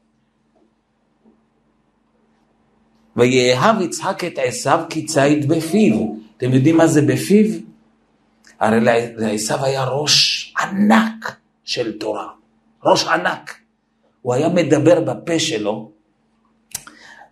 ויאהב 3.19 3.81
יצחק 3.81 4.25
את 4.25 4.39
עשיו 4.43 4.81
כי 4.91 5.07
ציד 5.07 5.49
בפיו. 5.49 6.15
אתם 6.37 6.55
יודעים 6.55 6.77
מה 6.77 6.87
זה 6.87 7.03
בפיו? 7.03 7.61
הרי 8.61 8.81
לעשיו 9.17 9.65
היה 9.65 9.85
ראש 9.85 10.55
ענק 10.59 11.37
של 11.65 11.99
תורה, 11.99 12.29
ראש 12.85 13.05
ענק. 13.05 13.55
הוא 14.23 14.35
היה 14.35 14.49
מדבר 14.49 15.01
בפה 15.01 15.39
שלו, 15.39 15.91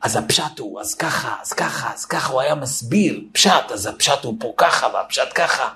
אז 0.03 0.16
הפשט 0.16 0.59
הוא, 0.59 0.81
אז 0.81 0.94
ככה, 0.94 1.35
אז 1.42 1.53
ככה, 1.53 1.94
אז 1.94 2.05
ככה, 2.05 2.33
הוא 2.33 2.40
היה 2.40 2.55
מסביר, 2.55 3.20
פשט, 3.33 3.70
אז 3.72 3.87
הפשט 3.87 4.25
הוא 4.25 4.35
פה 4.40 4.53
ככה, 4.57 4.87
והפשט 4.94 5.29
ככה. 5.35 5.68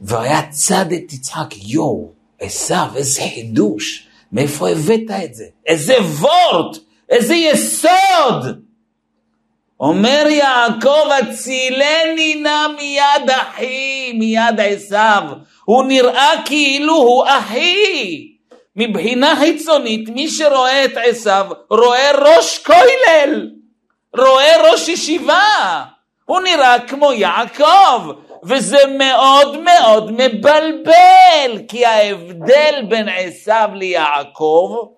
והיה 0.00 0.50
צד 0.50 0.92
את 0.92 1.12
יצחק, 1.12 1.56
יואו, 1.56 2.12
עשיו, 2.40 2.88
איזה 2.96 3.20
חידוש, 3.34 4.08
מאיפה 4.32 4.68
הבאת 4.68 5.10
את 5.24 5.34
זה? 5.34 5.44
איזה 5.66 5.94
וורט, 6.02 6.76
איזה 7.08 7.34
יסוד! 7.34 8.67
אומר 9.80 10.26
יעקב, 10.28 11.08
הצילני 11.18 12.34
נא 12.34 12.66
מיד 12.76 13.30
אחי, 13.30 14.12
מיד 14.14 14.60
עשיו. 14.60 15.22
הוא 15.64 15.84
נראה 15.84 16.32
כאילו 16.44 16.94
הוא 16.94 17.24
אחי. 17.28 18.28
מבחינה 18.76 19.36
חיצונית, 19.36 20.08
מי 20.08 20.28
שרואה 20.28 20.84
את 20.84 20.92
עשיו, 20.96 21.46
רואה 21.70 22.10
ראש 22.12 22.58
כולל, 22.58 23.50
רואה 24.18 24.70
ראש 24.70 24.88
ישיבה. 24.88 25.84
הוא 26.24 26.40
נראה 26.40 26.80
כמו 26.80 27.12
יעקב, 27.12 28.12
וזה 28.44 28.78
מאוד 28.98 29.60
מאוד 29.60 30.12
מבלבל, 30.12 31.58
כי 31.68 31.86
ההבדל 31.86 32.82
בין 32.88 33.08
עשיו 33.08 33.68
ליעקב 33.74 34.97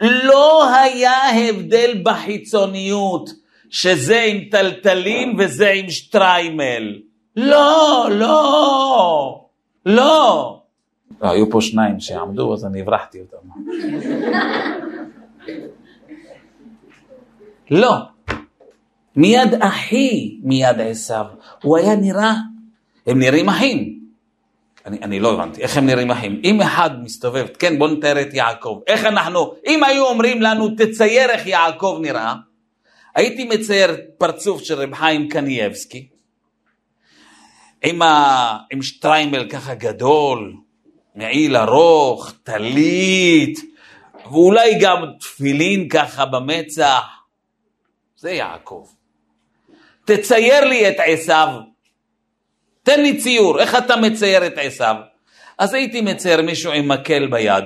לא 0.00 0.74
היה 0.74 1.30
הבדל 1.30 2.00
בחיצוניות, 2.02 3.30
שזה 3.70 4.20
עם 4.20 4.44
טלטלים 4.50 5.36
וזה 5.38 5.68
עם 5.68 5.90
שטריימל. 5.90 6.98
לא, 7.36 8.08
לא, 8.10 9.46
לא. 9.86 10.60
לא, 11.22 11.30
היו 11.30 11.50
פה 11.50 11.60
שניים 11.60 12.00
שעמדו, 12.00 12.54
אז 12.54 12.64
אני 12.64 12.80
הברחתי 12.80 13.18
אותם. 13.20 13.48
לא. 17.70 17.92
מיד 19.16 19.54
אחי, 19.60 20.38
מיד 20.42 20.80
עשיו. 20.80 21.24
הוא 21.62 21.76
היה 21.76 21.96
נראה, 21.96 22.34
הם 23.06 23.18
נראים 23.18 23.48
אחים. 23.48 23.95
אני, 24.86 24.98
אני 25.02 25.20
לא 25.20 25.34
הבנתי, 25.34 25.62
איך 25.62 25.76
הם 25.76 25.86
נראים 25.86 26.10
אחים? 26.10 26.40
אם 26.44 26.60
אחד 26.60 27.02
מסתובב, 27.02 27.46
כן, 27.58 27.78
בוא 27.78 27.88
נתאר 27.88 28.20
את 28.20 28.34
יעקב. 28.34 28.80
איך 28.86 29.04
אנחנו, 29.04 29.54
אם 29.66 29.84
היו 29.84 30.06
אומרים 30.06 30.42
לנו, 30.42 30.68
תצייר 30.76 31.30
איך 31.30 31.46
יעקב 31.46 31.98
נראה, 32.02 32.34
הייתי 33.14 33.44
מצייר 33.44 33.96
פרצוף 34.18 34.62
של 34.62 34.74
רב 34.74 34.94
חיים 34.94 35.28
קנייבסקי, 35.28 36.08
עם, 37.84 38.02
ה, 38.02 38.58
עם 38.72 38.82
שטריימל 38.82 39.48
ככה 39.50 39.74
גדול, 39.74 40.54
מעיל 41.14 41.56
ארוך, 41.56 42.32
טלית, 42.42 43.58
ואולי 44.24 44.78
גם 44.80 45.04
תפילין 45.20 45.88
ככה 45.88 46.24
במצח. 46.24 47.04
זה 48.16 48.30
יעקב. 48.30 48.86
תצייר 50.04 50.64
לי 50.64 50.88
את 50.88 50.96
עשיו. 50.98 51.48
תן 52.86 53.02
לי 53.02 53.16
ציור, 53.16 53.60
איך 53.60 53.74
אתה 53.74 53.96
מצייר 53.96 54.46
את 54.46 54.52
עשיו? 54.56 54.96
אז 55.58 55.74
הייתי 55.74 56.00
מצייר 56.00 56.42
מישהו 56.42 56.72
עם 56.72 56.88
מקל 56.88 57.26
ביד, 57.26 57.64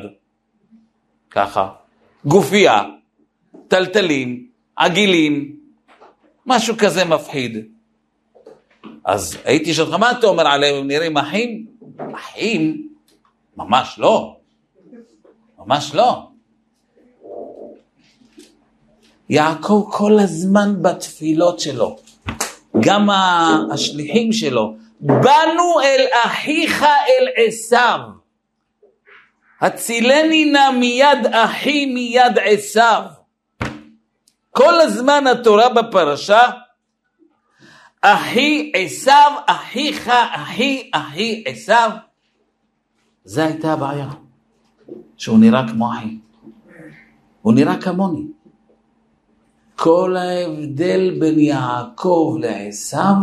ככה, 1.30 1.68
גופייה, 2.24 2.82
טלטלים, 3.68 4.46
עגילים, 4.76 5.56
משהו 6.46 6.74
כזה 6.78 7.04
מפחיד. 7.04 7.66
אז 9.04 9.36
הייתי 9.44 9.74
שואל 9.74 9.88
לך, 9.88 9.94
מה 9.94 10.10
אתה 10.10 10.26
אומר 10.26 10.46
עליהם, 10.46 10.74
הם 10.74 10.86
נראים 10.86 11.16
אחים? 11.16 11.66
אחים? 12.14 12.88
ממש 13.56 13.94
לא. 13.98 14.36
ממש 15.58 15.94
לא. 15.94 16.28
יעקב 19.30 19.88
כל 19.92 20.18
הזמן 20.18 20.82
בתפילות 20.82 21.60
שלו, 21.60 21.96
גם 22.80 23.08
השליחים 23.72 24.32
שלו, 24.32 24.79
באנו 25.00 25.80
אל 25.82 26.06
אחיך 26.24 26.82
אל 26.82 27.28
עשיו. 27.36 28.00
הצילני 29.60 30.44
נא 30.44 30.70
מיד 30.70 31.26
אחי 31.32 31.86
מיד 31.86 32.38
עשיו. 32.44 33.02
כל 34.50 34.80
הזמן 34.80 35.24
התורה 35.26 35.68
בפרשה, 35.68 36.42
אחי 38.00 38.72
עשיו, 38.74 39.32
אחיך, 39.46 40.10
אחי, 40.30 40.90
אחי 40.94 41.44
עשיו. 41.46 41.90
זו 43.24 43.42
הייתה 43.42 43.72
הבעיה, 43.72 44.08
שהוא 45.16 45.38
נראה 45.38 45.68
כמו 45.68 45.92
אחי. 45.92 46.18
הוא 47.42 47.52
נראה 47.54 47.80
כמוני. 47.80 48.26
כל 49.76 50.16
ההבדל 50.16 51.16
בין 51.20 51.38
יעקב 51.38 52.36
לעשיו 52.40 53.16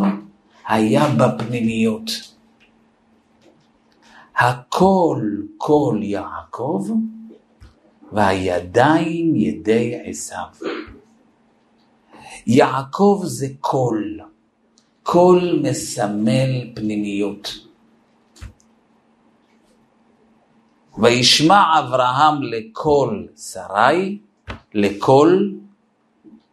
היה 0.68 1.04
בפנימיות. 1.18 2.12
הכל 4.36 5.22
כל 5.58 6.00
יעקב 6.02 6.88
והידיים 8.12 9.36
ידי 9.36 9.96
עשיו. 10.04 10.48
יעקב 12.48 13.22
זה 13.26 13.48
קול, 13.60 14.20
קול 15.04 15.60
מסמל 15.64 16.74
פנימיות. 16.76 17.68
וישמע 20.98 21.80
אברהם 21.80 22.44
לקול 22.44 23.28
שרי, 23.38 24.18
לקול, 24.74 25.56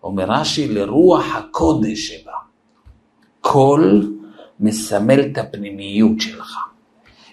אומר 0.02 0.24
רש"י, 0.28 0.68
לרוח 0.68 1.24
הקודש 1.34 2.08
שבה. 2.08 2.33
קול 3.44 4.12
מסמל 4.60 5.20
את 5.20 5.38
הפנימיות 5.38 6.20
שלך. 6.20 6.56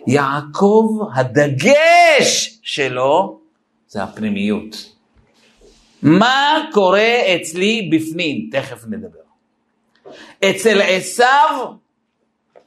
יעקב, 0.08 1.00
הדגש 1.14 2.60
שלו 2.64 3.40
זה 3.88 4.04
הפנימיות. 4.04 4.96
מה 6.02 6.66
קורה 6.74 7.36
אצלי 7.36 7.90
בפנים? 7.92 8.50
תכף 8.52 8.86
נדבר. 8.88 9.20
אצל 10.46 10.82
עשיו 10.82 11.74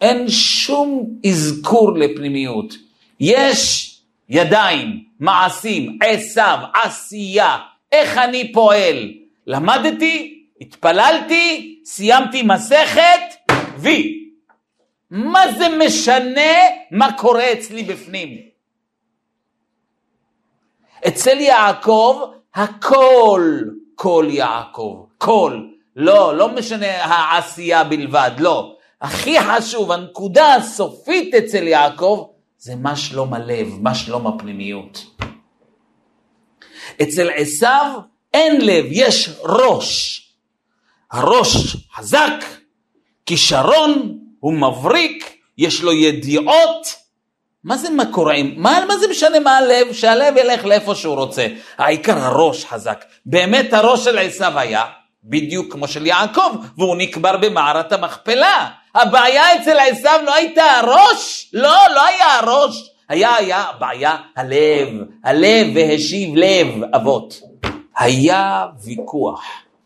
אין 0.01 0.29
שום 0.29 1.07
אזכור 1.27 1.99
לפנימיות. 1.99 2.75
יש 3.21 3.91
ידיים, 4.29 5.05
מעשים, 5.21 5.99
עשיו, 6.03 6.59
עשייה, 6.85 7.57
איך 7.93 8.19
אני 8.19 8.53
פועל. 8.53 9.13
למדתי, 9.47 10.34
התפללתי, 10.61 11.81
סיימתי 11.85 12.43
מסכת, 12.43 13.51
וי. 13.77 14.21
מה 15.11 15.53
זה 15.59 15.67
משנה 15.87 16.53
מה 16.91 17.19
קורה 17.19 17.53
אצלי 17.53 17.83
בפנים? 17.83 18.39
אצל 21.09 21.41
יעקב 21.41 22.23
הכל 22.55 23.61
כל 23.95 24.27
יעקב, 24.31 25.05
כל. 25.19 25.61
לא, 25.97 26.37
לא 26.37 26.49
משנה 26.49 27.05
העשייה 27.05 27.85
בלבד, 27.85 28.31
לא. 28.39 28.77
הכי 29.01 29.41
חשוב, 29.41 29.93
הנקודה 29.93 30.55
הסופית 30.55 31.35
אצל 31.35 31.63
יעקב, 31.63 32.29
זה 32.59 32.77
מה 32.77 32.97
שלום 32.97 33.35
הלב, 33.35 33.69
מה 33.81 33.95
שלום 33.95 34.27
הפנימיות. 34.27 35.05
אצל 37.03 37.31
עשיו 37.35 38.01
אין 38.35 38.61
לב, 38.61 38.85
יש 38.89 39.31
ראש. 39.43 40.21
הראש 41.15 41.77
חזק, 41.95 42.45
כישרון, 43.27 44.19
הוא 44.41 44.53
מבריק, 44.53 45.37
יש 45.59 45.83
לו 45.83 45.93
ידיעות. 45.93 46.95
מה 47.65 47.77
זה 47.77 47.91
מה 47.91 48.13
קורה 48.13 48.35
עם, 48.35 48.55
מה, 48.57 48.85
מה 48.89 48.99
זה 48.99 49.09
משנה 49.11 49.41
מה 49.41 49.59
הלב? 49.59 49.93
שהלב 49.93 50.37
ילך 50.37 50.65
לאיפה 50.65 50.95
שהוא 50.95 51.15
רוצה. 51.15 51.47
העיקר 51.79 52.19
הראש 52.19 52.65
חזק. 52.65 53.05
באמת 53.27 53.73
הראש 53.73 54.05
של 54.05 54.19
עשיו 54.19 54.59
היה 54.59 54.85
בדיוק 55.25 55.73
כמו 55.73 55.89
של 55.89 56.07
יעקב, 56.07 56.57
והוא 56.79 56.97
נקבר 56.97 57.37
במערת 57.37 57.93
המכפלה. 57.93 58.69
הבעיה 58.95 59.57
אצל 59.57 59.79
עשיו 59.79 60.21
לא 60.27 60.35
הייתה 60.35 60.65
הראש, 60.65 61.51
לא, 61.53 61.77
לא 61.95 62.07
היה 62.07 62.39
הראש. 62.39 62.91
היה, 63.09 63.35
היה 63.37 63.65
בעיה 63.79 64.17
הלב, 64.37 64.89
הלב 65.25 65.67
והשיב 65.75 66.37
לב 66.37 66.67
אבות. 66.95 67.41
היה 67.97 68.67
ויכוח 68.85 69.45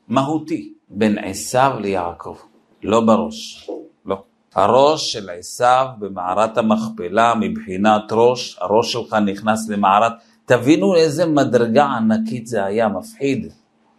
מהותי 0.08 0.77
בין 0.90 1.18
עשיו 1.18 1.72
ליעקב, 1.80 2.36
לא 2.82 3.00
בראש, 3.00 3.70
לא. 4.06 4.22
הראש 4.54 5.12
של 5.12 5.30
עשיו 5.30 5.86
במערת 5.98 6.58
המכפלה 6.58 7.34
מבחינת 7.40 8.02
ראש, 8.12 8.58
הראש 8.60 8.92
שלך 8.92 9.14
נכנס 9.14 9.68
למערת, 9.68 10.12
תבינו 10.46 10.94
איזה 10.94 11.26
מדרגה 11.26 11.84
ענקית 11.84 12.46
זה 12.46 12.64
היה, 12.64 12.88
מפחיד. 12.88 13.52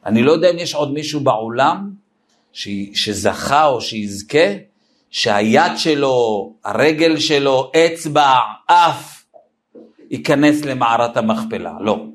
אני 0.05 0.23
לא 0.23 0.31
יודע 0.31 0.49
אם 0.51 0.57
יש 0.59 0.75
עוד 0.75 0.93
מישהו 0.93 1.19
בעולם 1.19 1.91
ש... 2.53 2.69
שזכה 2.93 3.65
או 3.65 3.81
שיזכה, 3.81 4.47
שהיד 5.09 5.71
שלו, 5.77 6.53
הרגל 6.65 7.19
שלו, 7.19 7.71
אצבע, 7.75 8.33
אף, 8.65 9.23
ייכנס 10.11 10.65
למערת 10.65 11.17
המכפלה. 11.17 11.73
לא. 11.79 12.05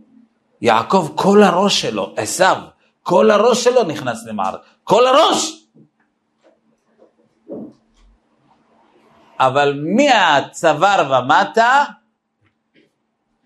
יעקב, 0.63 1.09
כל 1.15 1.43
הראש 1.43 1.81
שלו, 1.81 2.13
עשיו, 2.17 2.57
כל 3.05 3.31
הראש 3.31 3.65
שלו 3.65 3.85
נכנס 3.85 4.27
למערת, 4.27 4.61
כל 4.85 5.07
הראש! 5.07 5.67
אבל 9.39 9.83
מהצוואר 9.97 11.13
ומטה 11.13 11.85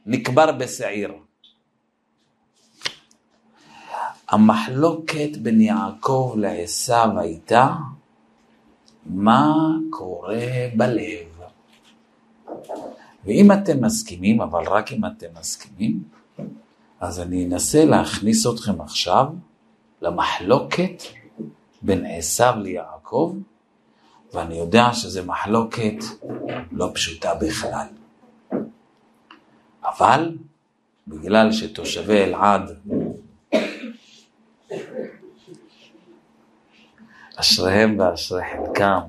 נקבר 0.06 0.52
בשעיר. 0.52 1.12
המחלוקת 4.28 5.36
בין 5.42 5.60
יעקב 5.60 6.34
לעשו 6.36 7.18
הייתה 7.18 7.74
מה 9.06 9.54
קורה 9.90 10.46
בלב. 10.76 11.28
ואם 13.24 13.52
אתם 13.52 13.84
מסכימים, 13.84 14.40
אבל 14.40 14.64
רק 14.68 14.92
אם 14.92 15.06
אתם 15.06 15.26
מסכימים, 15.40 16.02
אז 17.00 17.20
אני 17.20 17.46
אנסה 17.46 17.84
להכניס 17.84 18.46
אתכם 18.46 18.80
עכשיו 18.80 19.26
למחלוקת 20.02 21.02
בין 21.82 22.06
עשו 22.08 22.44
ליעקב, 22.56 23.34
ואני 24.32 24.58
יודע 24.58 24.92
שזו 24.92 25.24
מחלוקת 25.26 26.04
לא 26.72 26.90
פשוטה 26.94 27.34
בכלל. 27.34 27.86
אבל 29.84 30.36
בגלל 31.08 31.52
שתושבי 31.52 32.24
אלעד 32.24 32.70
אשריהם 37.36 38.00
ואשרי 38.00 38.42
חלקם. 38.52 39.00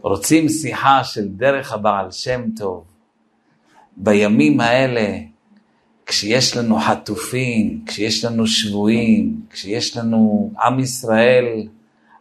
רוצים 0.00 0.48
שיחה 0.48 1.04
של 1.04 1.28
דרך 1.28 1.72
הבעל 1.72 2.10
שם 2.10 2.42
טוב. 2.56 2.84
בימים 3.96 4.60
האלה, 4.60 5.18
כשיש 6.06 6.56
לנו 6.56 6.78
חטופים, 6.80 7.84
כשיש 7.86 8.24
לנו 8.24 8.46
שבויים, 8.46 9.40
כשיש 9.50 9.96
לנו 9.96 10.50
עם 10.64 10.80
ישראל, 10.80 11.66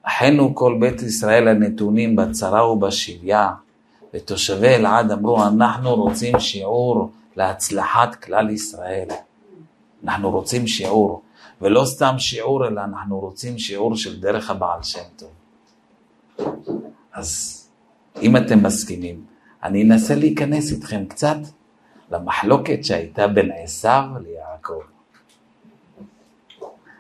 אחינו 0.04 0.56
כל 0.56 0.78
בית 0.80 1.02
ישראל 1.02 1.48
הנתונים 1.48 2.16
בצרה 2.16 2.72
ובשביה, 2.72 3.50
ותושבי 4.14 4.68
אלעד 4.68 5.12
אמרו, 5.12 5.44
אנחנו 5.48 5.96
רוצים 5.96 6.40
שיעור 6.40 7.12
להצלחת 7.36 8.16
כלל 8.16 8.50
ישראל. 8.50 9.08
אנחנו 10.04 10.32
רוצים 10.32 10.68
שיעור. 10.68 11.22
ולא 11.62 11.86
סתם 11.86 12.16
שיעור, 12.18 12.68
אלא 12.68 12.82
אנחנו 12.84 13.20
רוצים 13.20 13.60
שיעור 13.60 13.96
של 13.96 14.20
דרך 14.20 14.50
הבעל 14.50 14.84
שם 14.84 15.00
טוב. 15.16 15.32
אז 17.14 17.60
אם 18.22 18.38
אתם 18.38 18.64
מסכימים, 18.64 19.24
אני 19.64 19.84
אנסה 19.84 20.16
להיכנס 20.16 20.72
איתכם 20.72 21.06
קצת 21.06 21.38
למחלוקת 22.14 22.84
שהייתה 22.84 23.28
בין 23.28 23.52
עשיו 23.64 24.04
ליעקב. 24.24 24.82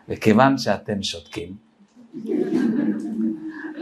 וכיוון 0.10 0.58
שאתם 0.58 1.04
שותקים, 1.04 1.56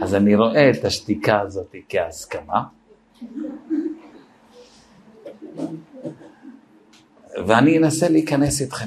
אז 0.02 0.14
אני 0.14 0.36
רואה 0.36 0.70
את 0.70 0.84
השתיקה 0.84 1.40
הזאת 1.40 1.74
כהסכמה, 1.88 2.62
ואני 7.46 7.78
אנסה 7.78 8.08
להיכנס 8.08 8.60
איתכם. 8.60 8.86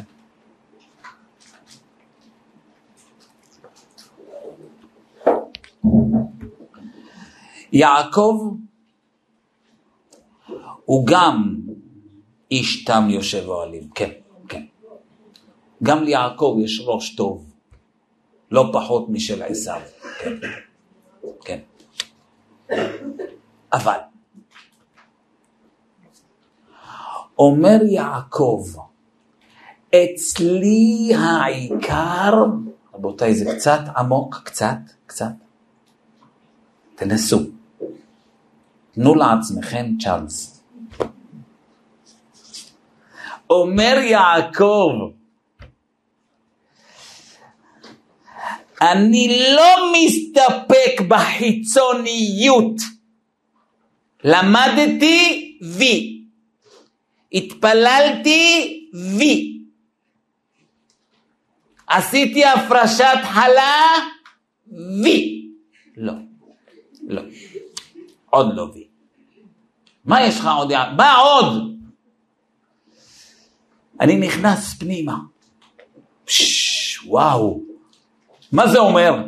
יעקב 7.71 8.55
הוא 10.85 11.07
גם 11.07 11.55
איש 12.51 12.85
תם 12.85 13.07
יושב 13.09 13.43
אוהלים, 13.47 13.89
כן, 13.95 14.09
כן. 14.47 14.65
גם 15.83 16.03
ליעקב 16.03 16.57
יש 16.63 16.81
ראש 16.85 17.15
טוב, 17.15 17.53
לא 18.51 18.69
פחות 18.73 19.09
משל 19.09 19.43
עשיו, 19.43 19.81
כן, 20.19 20.33
כן. 21.45 21.59
אבל, 23.73 23.97
אומר 27.37 27.77
יעקב, 27.89 28.63
אצלי 29.89 31.11
העיקר, 31.15 32.33
רבותיי, 32.93 33.35
זה 33.35 33.55
קצת 33.55 33.79
עמוק, 33.97 34.41
קצת, 34.45 34.77
קצת, 35.05 35.33
תנסו. 36.95 37.39
תנו 38.91 39.15
לעצמכם 39.15 39.85
צ'אנס. 39.99 40.54
אומר 43.49 43.95
יעקב, 44.03 44.91
אני 48.81 49.53
לא 49.55 49.93
מסתפק 49.93 51.01
בחיצוניות. 51.07 52.75
למדתי 54.23 55.57
וי. 55.77 56.21
התפללתי 57.33 58.87
וי. 59.17 59.61
עשיתי 61.87 62.45
הפרשת 62.45 63.17
חלה 63.23 63.93
וי. 65.03 65.47
לא, 65.97 66.13
לא. 67.07 67.21
עוד 68.29 68.55
לא 68.55 68.61
וי. 68.73 68.87
מה 70.05 70.21
יש 70.21 70.39
לך 70.39 70.49
עוד? 70.57 70.71
מה 70.97 71.15
עוד? 71.15 71.74
אני 74.01 74.17
נכנס 74.17 74.73
פנימה. 74.73 75.17
וואו, 77.05 77.61
מה 78.51 78.67
זה 78.67 78.79
אומר? 78.79 79.27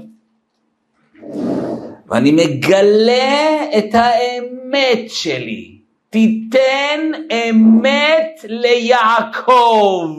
ואני 2.07 2.31
מגלה 2.31 3.65
את 3.77 3.93
האמת 3.93 5.05
שלי. 5.07 5.77
תיתן 6.09 7.11
אמת 7.31 8.39
ליעקב. 8.43 10.09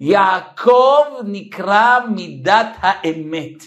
יעקב 0.00 1.04
נקרא 1.24 1.98
מידת 2.14 2.68
האמת. 2.80 3.64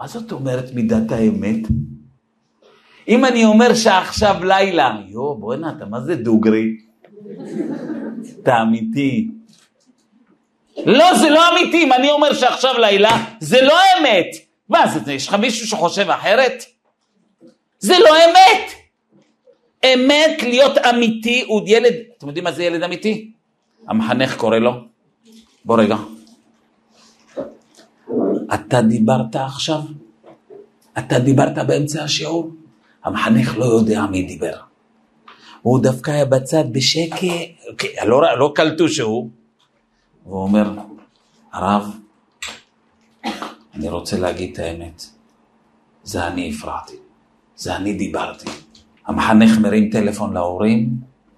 מה 0.00 0.06
זאת 0.06 0.32
אומרת 0.32 0.64
מידת 0.74 1.12
האמת? 1.12 1.68
אם 3.08 3.24
אני 3.24 3.44
אומר 3.44 3.74
שעכשיו 3.74 4.44
לילה, 4.44 5.00
יו, 5.06 5.34
בוא'נה, 5.34 5.72
אתה 5.76 5.86
מה 5.86 6.00
זה 6.00 6.16
דוגרי? 6.16 6.87
אתה 8.42 8.62
אמיתי. 8.62 9.28
לא, 10.86 11.14
זה 11.14 11.30
לא 11.30 11.42
אמיתי, 11.52 11.82
אם 11.82 11.92
אני 11.92 12.10
אומר 12.10 12.34
שעכשיו 12.34 12.78
לילה, 12.78 13.24
זה 13.40 13.62
לא 13.62 13.74
אמת. 13.98 14.26
מה, 14.68 14.86
זה, 14.88 15.12
יש 15.12 15.28
לך 15.28 15.34
מישהו 15.34 15.66
שחושב 15.66 16.10
אחרת? 16.10 16.64
זה 17.78 17.94
לא 17.98 18.16
אמת. 18.16 18.70
אמת 19.84 20.42
להיות 20.42 20.78
אמיתי 20.78 21.44
הוא 21.46 21.62
ילד, 21.66 21.94
אתם 22.18 22.26
יודעים 22.26 22.44
מה 22.44 22.52
זה 22.52 22.64
ילד 22.64 22.82
אמיתי? 22.82 23.30
המחנך 23.88 24.36
קורא 24.36 24.58
לו, 24.58 24.72
בוא 25.64 25.78
רגע, 25.80 25.96
אתה 28.54 28.82
דיברת 28.82 29.36
עכשיו? 29.36 29.80
אתה 30.98 31.18
דיברת 31.18 31.58
באמצע 31.66 32.04
השיעור? 32.04 32.50
המחנך 33.04 33.58
לא 33.58 33.64
יודע 33.64 34.02
מי 34.10 34.22
דיבר. 34.22 34.67
הוא 35.62 35.82
דווקא 35.82 36.10
היה 36.10 36.24
בצד 36.24 36.64
בשקט, 36.72 37.22
אוקיי, 37.70 37.90
לא, 38.06 38.38
לא 38.38 38.52
קלטו 38.54 38.88
שהוא. 38.88 39.30
והוא 40.26 40.42
אומר, 40.42 40.72
הרב, 41.52 41.90
אני 43.74 43.88
רוצה 43.88 44.18
להגיד 44.18 44.52
את 44.52 44.58
האמת, 44.58 45.06
זה 46.04 46.26
אני 46.26 46.50
הפרעתי, 46.50 46.96
זה 47.56 47.76
אני 47.76 47.92
דיברתי. 47.94 48.50
המחנך 49.06 49.58
מרים 49.58 49.90
טלפון 49.90 50.32
להורים, 50.32 50.90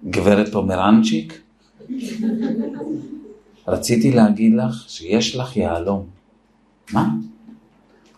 גברת 0.09 0.51
פומרנצ'יק, 0.51 1.41
רציתי 3.67 4.11
להגיד 4.11 4.53
לך 4.53 4.85
שיש 4.87 5.35
לך 5.35 5.57
יהלום. 5.57 6.05
מה? 6.93 7.09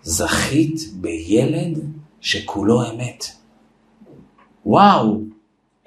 זכית 0.04 0.80
בילד 0.94 1.80
שכולו 2.22 2.92
אמת. 2.92 3.26
וואו, 4.66 5.22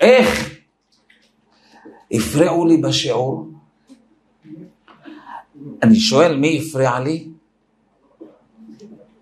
איך? 0.00 0.50
הפריעו 2.12 2.66
לי 2.66 2.76
בשיעור. 2.76 3.46
אני 5.82 5.96
שואל, 6.00 6.37
מי 6.37 6.59
הפריע 6.59 7.00
לי? 7.00 7.28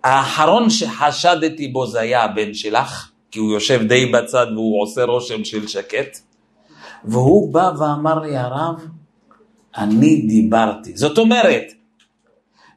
האחרון 0.04 0.70
שחשדתי 0.70 1.68
בו 1.68 1.87
זה 1.87 2.00
היה 2.00 2.24
הבן 2.24 2.54
שלך, 2.54 3.10
כי 3.30 3.38
הוא 3.38 3.52
יושב 3.52 3.82
די 3.88 4.06
בצד 4.06 4.46
והוא 4.54 4.82
עושה 4.82 5.04
רושם 5.04 5.44
של 5.44 5.66
שקט, 5.66 6.18
והוא 7.04 7.52
בא 7.52 7.70
ואמר 7.78 8.18
לי, 8.18 8.37
הרב, 8.37 8.80
אני 9.76 10.16
דיברתי. 10.16 10.96
זאת 10.96 11.18
אומרת, 11.18 11.72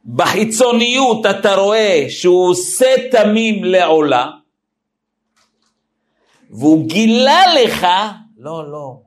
בחיצוניות 0.06 1.26
אתה 1.26 1.56
רואה 1.56 2.06
שהוא 2.10 2.50
עושה 2.50 2.96
תמים 3.12 3.64
לעולה, 3.64 4.32
והוא 6.58 6.88
גילה 6.88 7.54
לך, 7.54 7.88
לא, 8.38 8.72
לא, 8.72 8.98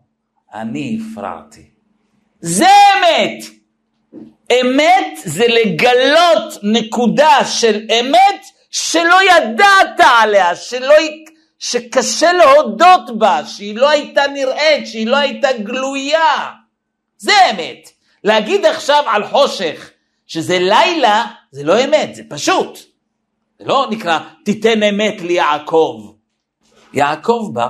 אני 0.54 0.98
הפרעתי. 1.00 1.64
זה 2.40 2.66
אמת. 2.66 3.44
אמת 4.60 5.18
זה 5.24 5.46
לגלות 5.48 6.54
נקודה 6.62 7.44
של 7.44 7.80
אמת 8.00 8.44
שלא 8.70 9.16
ידעת 9.30 10.00
עליה, 10.00 10.56
שלא, 10.56 10.94
שקשה 11.58 12.32
להודות 12.32 13.18
בה, 13.18 13.40
שהיא 13.46 13.76
לא 13.76 13.90
הייתה 13.90 14.22
נראית, 14.26 14.86
שהיא 14.86 15.06
לא 15.06 15.16
הייתה 15.16 15.48
גלויה. 15.52 16.50
זה 17.18 17.32
אמת. 17.50 17.90
להגיד 18.24 18.64
עכשיו 18.64 19.04
על 19.06 19.26
חושך 19.26 19.90
שזה 20.26 20.58
לילה, 20.58 21.26
זה 21.50 21.64
לא 21.64 21.84
אמת, 21.84 22.14
זה 22.14 22.22
פשוט. 22.28 22.78
זה 23.58 23.64
לא 23.64 23.86
נקרא 23.90 24.18
תיתן 24.44 24.82
אמת 24.82 25.20
ליעקב. 25.20 26.12
יעקב 26.92 27.50
בא, 27.52 27.68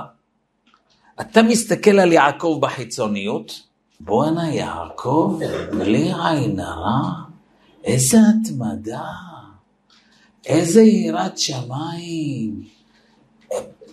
אתה 1.21 1.41
מסתכל 1.41 1.99
על 1.99 2.13
יעקב 2.13 2.57
בחיצוניות, 2.61 3.61
בואנה 3.99 4.53
יעקב, 4.53 5.39
בלי 5.71 6.11
עין 6.23 6.59
הרע, 6.59 7.09
איזה 7.83 8.17
התמדה, 8.29 9.05
איזה 10.45 10.81
יראת 10.81 11.37
שמיים. 11.37 12.63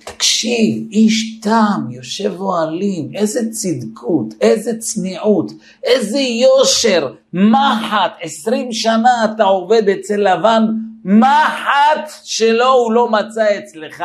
תקשיב, 0.04 0.88
איש 0.90 1.40
תם, 1.40 1.86
יושב 1.90 2.40
אוהלים, 2.40 3.10
איזה 3.14 3.40
צדקות, 3.50 4.26
איזה 4.40 4.78
צניעות, 4.78 5.52
איזה 5.84 6.18
יושר, 6.18 7.14
מחט, 7.32 8.12
עשרים 8.20 8.72
שנה 8.72 9.24
אתה 9.24 9.44
עובד 9.44 9.88
אצל 9.88 10.16
לבן, 10.16 10.64
מחט 11.04 12.10
שלא 12.24 12.72
הוא 12.72 12.92
לא 12.92 13.10
מצא 13.10 13.58
אצלך, 13.58 14.04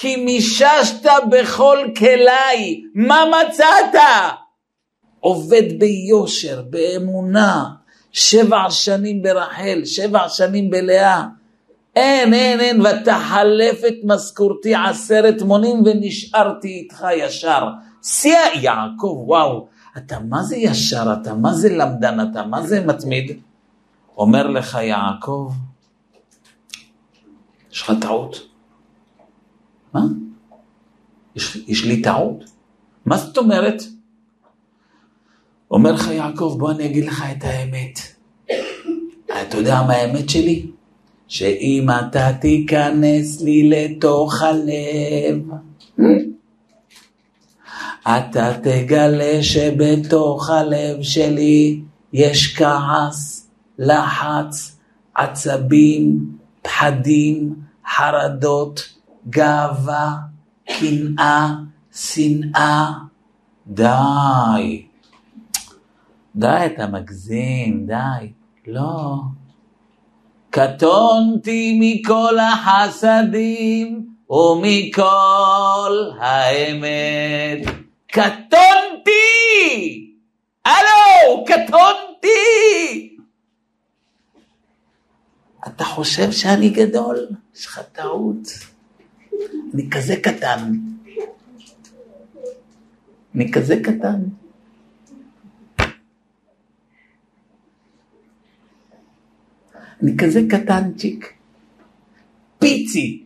כי 0.00 0.16
מיששת 0.16 1.06
בכל 1.30 1.78
כליי, 1.98 2.80
מה 2.94 3.24
מצאת? 3.30 4.00
עובד 5.20 5.62
ביושר, 5.78 6.62
באמונה, 6.70 7.64
שבע 8.12 8.70
שנים 8.70 9.22
ברחל, 9.22 9.80
שבע 9.84 10.28
שנים 10.28 10.70
בלאה. 10.70 11.24
אין, 11.96 12.34
אין, 12.34 12.60
אין, 12.60 12.80
ותחלף 12.80 13.84
את 13.88 13.94
משכורתי 14.04 14.74
עשרת 14.74 15.42
מונים 15.42 15.82
ונשארתי 15.84 16.68
איתך 16.68 17.06
ישר. 17.16 17.64
שיא 18.02 18.36
יעקב, 18.54 19.22
וואו, 19.26 19.66
אתה 19.96 20.18
מה 20.28 20.42
זה 20.42 20.56
ישר, 20.56 21.14
אתה 21.22 21.34
מה 21.34 21.52
זה 21.52 21.68
למדן, 21.68 22.30
אתה 22.30 22.42
מה 22.42 22.66
זה 22.66 22.80
מתמיד? 22.86 23.40
אומר 24.16 24.46
לך 24.46 24.78
יעקב, 24.82 25.52
יש 27.72 27.82
לך 27.82 27.92
טעות. 28.00 28.49
מה? 29.94 30.00
יש, 31.36 31.56
יש 31.66 31.84
לי 31.84 32.02
טעות? 32.02 32.44
מה 33.06 33.16
זאת 33.16 33.38
אומרת? 33.38 33.82
אומר 35.70 35.92
לך 35.92 36.08
יעקב, 36.10 36.56
בוא 36.58 36.70
אני 36.70 36.86
אגיד 36.86 37.04
לך 37.04 37.24
את 37.36 37.44
האמת. 37.44 37.98
אתה 39.42 39.56
יודע 39.56 39.82
מה 39.82 39.92
האמת 39.92 40.30
שלי? 40.30 40.66
שאם 41.28 41.86
אתה 41.90 42.32
תיכנס 42.40 43.40
לי 43.40 43.70
לתוך 43.70 44.42
הלב, 44.42 45.50
אתה 48.02 48.52
תגלה 48.62 49.42
שבתוך 49.42 50.50
הלב 50.50 51.02
שלי 51.02 51.80
יש 52.12 52.56
כעס, 52.56 53.48
לחץ, 53.78 54.76
עצבים, 55.14 56.18
פחדים, 56.62 57.54
חרדות, 57.96 58.89
גאווה, 59.28 60.16
קנאה, 60.66 61.48
שנאה. 61.94 62.92
די. 63.66 64.86
די, 66.36 66.66
אתה 66.66 66.86
מגזים, 66.86 67.86
די. 67.86 68.32
לא. 68.66 69.14
קטונתי 70.50 71.78
מכל 71.80 72.38
החסדים 72.38 74.06
ומכל 74.30 76.10
האמת. 76.20 77.58
קטונתי! 78.06 79.10
הלו, 80.64 81.44
קטונתי! 81.46 83.16
אתה 85.66 85.84
חושב 85.84 86.32
שאני 86.32 86.68
גדול? 86.68 87.28
יש 87.56 87.66
לך 87.66 87.80
טעות. 87.92 88.69
אני 89.74 89.90
כזה 89.90 90.16
קטן. 90.16 90.72
אני 93.34 93.52
כזה 93.52 93.76
קטן. 93.84 94.20
אני 100.02 100.16
כזה 100.18 100.40
קטנצ'יק, 100.50 101.32
פיצי. 102.58 103.24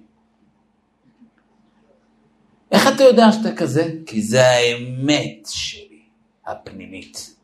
איך 2.72 2.88
אתה 2.94 3.02
יודע 3.02 3.32
שאתה 3.32 3.56
כזה? 3.56 3.92
כי 4.06 4.22
זה 4.22 4.42
האמת 4.46 5.46
שלי, 5.46 6.02
הפנימית. 6.46 7.34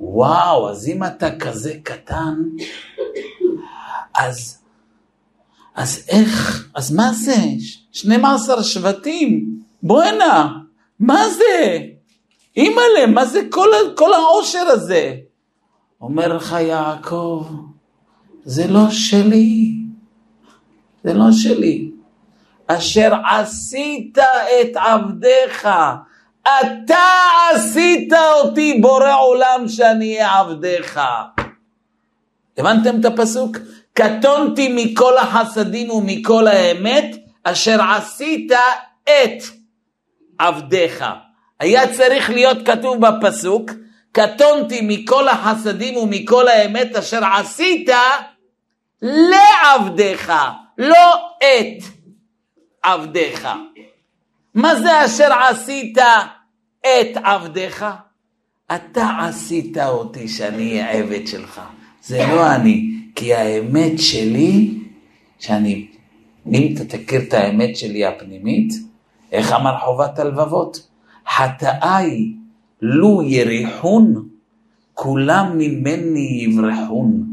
וואו, 0.00 0.70
אז 0.70 0.88
אם 0.88 1.04
אתה 1.04 1.38
כזה 1.38 1.74
קטן, 1.82 2.34
אז, 4.14 4.62
אז 5.78 6.04
איך, 6.08 6.68
אז 6.74 6.92
מה 6.92 7.12
זה? 7.12 7.36
12 7.92 8.62
שבטים, 8.62 9.60
בואנה, 9.82 10.58
מה 11.00 11.28
זה? 11.28 11.78
אימא'לה, 12.56 13.06
מה 13.06 13.24
זה 13.24 13.40
כל, 13.50 13.68
כל 13.96 14.14
העושר 14.14 14.66
הזה? 14.66 15.14
אומר 16.00 16.36
לך 16.36 16.56
יעקב, 16.60 17.46
זה 18.44 18.66
לא 18.66 18.90
שלי, 18.90 19.72
זה 21.04 21.14
לא 21.14 21.32
שלי. 21.32 21.90
אשר 22.66 23.12
עשית 23.30 24.18
את 24.18 24.76
עבדיך, 24.76 25.68
אתה 26.42 27.04
עשית 27.54 28.12
אותי 28.12 28.78
בורא 28.82 29.14
עולם 29.20 29.68
שאני 29.68 30.14
אהיה 30.14 30.38
עבדיך. 30.38 31.00
הבנתם 32.58 33.00
את 33.00 33.04
הפסוק? 33.04 33.56
קטונתי 33.98 34.68
מכל 34.74 35.18
החסדים 35.18 35.90
ומכל 35.90 36.46
האמת, 36.46 37.16
אשר 37.44 37.82
עשית 37.82 38.52
את 39.04 39.42
עבדיך. 40.38 41.04
היה 41.60 41.94
צריך 41.94 42.30
להיות 42.30 42.58
כתוב 42.66 43.06
בפסוק, 43.06 43.70
קטונתי 44.12 44.80
מכל 44.82 45.28
החסדים 45.28 45.96
ומכל 45.96 46.48
האמת 46.48 46.96
אשר 46.96 47.24
עשית 47.24 47.90
לעבדיך, 49.02 50.32
לא 50.78 51.30
את 51.38 51.84
עבדיך. 52.82 53.48
מה 54.54 54.74
זה 54.74 55.04
אשר 55.04 55.32
עשית 55.32 55.98
את 56.80 57.16
עבדיך? 57.24 57.84
אתה 58.74 59.08
עשית 59.20 59.78
אותי 59.78 60.28
שאני 60.28 60.82
אהיה 60.82 60.90
עבד 60.90 61.26
שלך. 61.26 61.60
זה 62.02 62.26
לא 62.28 62.54
אני, 62.54 62.97
כי 63.18 63.34
האמת 63.34 63.92
שלי, 63.98 64.74
שאני, 65.38 65.86
אם 66.52 66.74
אתה 66.74 66.84
תכיר 66.84 67.20
את 67.20 67.34
האמת 67.34 67.76
שלי 67.76 68.04
הפנימית, 68.04 68.72
איך 69.32 69.52
אמר 69.52 69.78
חובת 69.78 70.18
הלבבות? 70.18 70.88
חטאיי 71.28 72.32
לו 72.82 73.22
יריחון, 73.22 74.28
כולם 74.94 75.58
ממני 75.58 76.44
יברחון. 76.44 77.26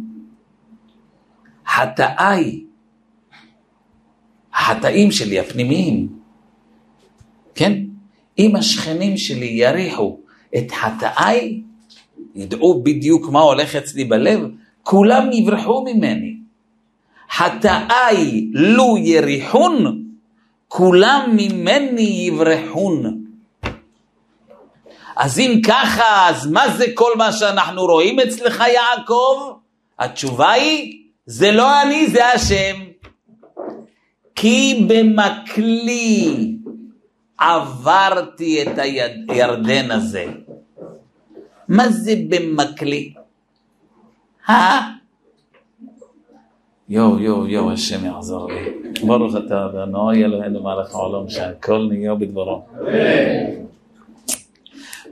חטאיי, 1.67 2.63
החטאים 4.53 5.11
שלי 5.11 5.39
הפנימיים, 5.39 6.07
כן? 7.55 7.83
אם 8.39 8.55
השכנים 8.55 9.17
שלי 9.17 9.45
יריחו 9.45 10.19
את 10.57 10.71
חטאיי, 10.71 11.61
ידעו 12.36 12.83
בדיוק 12.83 13.29
מה 13.29 13.39
הולך 13.39 13.75
אצלי 13.75 14.05
בלב, 14.05 14.41
כולם 14.86 15.31
יברחו 15.31 15.83
ממני. 15.83 16.36
חטאיי 17.31 18.49
לו 18.53 18.97
יריחון, 18.97 20.03
כולם 20.67 21.29
ממני 21.33 22.01
יברחון. 22.01 23.21
אז 25.15 25.39
אם 25.39 25.61
ככה, 25.67 26.29
אז 26.29 26.47
מה 26.47 26.69
זה 26.69 26.86
כל 26.93 27.11
מה 27.17 27.31
שאנחנו 27.31 27.86
רואים 27.86 28.19
אצלך, 28.19 28.63
יעקב? 28.73 29.51
התשובה 29.99 30.51
היא, 30.51 31.03
זה 31.25 31.51
לא 31.51 31.81
אני, 31.81 32.07
זה 32.07 32.27
השם. 32.27 32.75
כי 34.36 34.86
במקלי 34.88 36.51
עברתי 37.38 38.61
את 38.61 38.79
הירדן 39.29 39.91
הזה. 39.91 40.25
מה 41.67 41.89
זה 41.89 42.13
במקלי? 42.29 43.24
יואו, 46.89 47.19
יואו, 47.19 47.47
יואו, 47.47 47.71
השם 47.71 48.05
יעזור 48.05 48.51
לי. 48.51 48.91
ברוך 49.07 49.35
אתה 49.35 49.65
אדוני 49.65 50.25
אלוהינו 50.25 50.63
מלך 50.63 50.95
העולם 50.95 51.29
שהכל 51.29 51.87
נהיה 51.91 52.15
בדברו. 52.15 52.65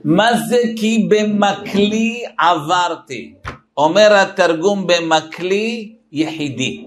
מה 0.04 0.38
זה 0.38 0.58
כי 0.76 1.08
במקלי 1.10 2.24
עברתי? 2.38 3.34
אומר 3.78 4.14
התרגום 4.14 4.88
במקלי 4.88 5.94
יחידי. 6.12 6.86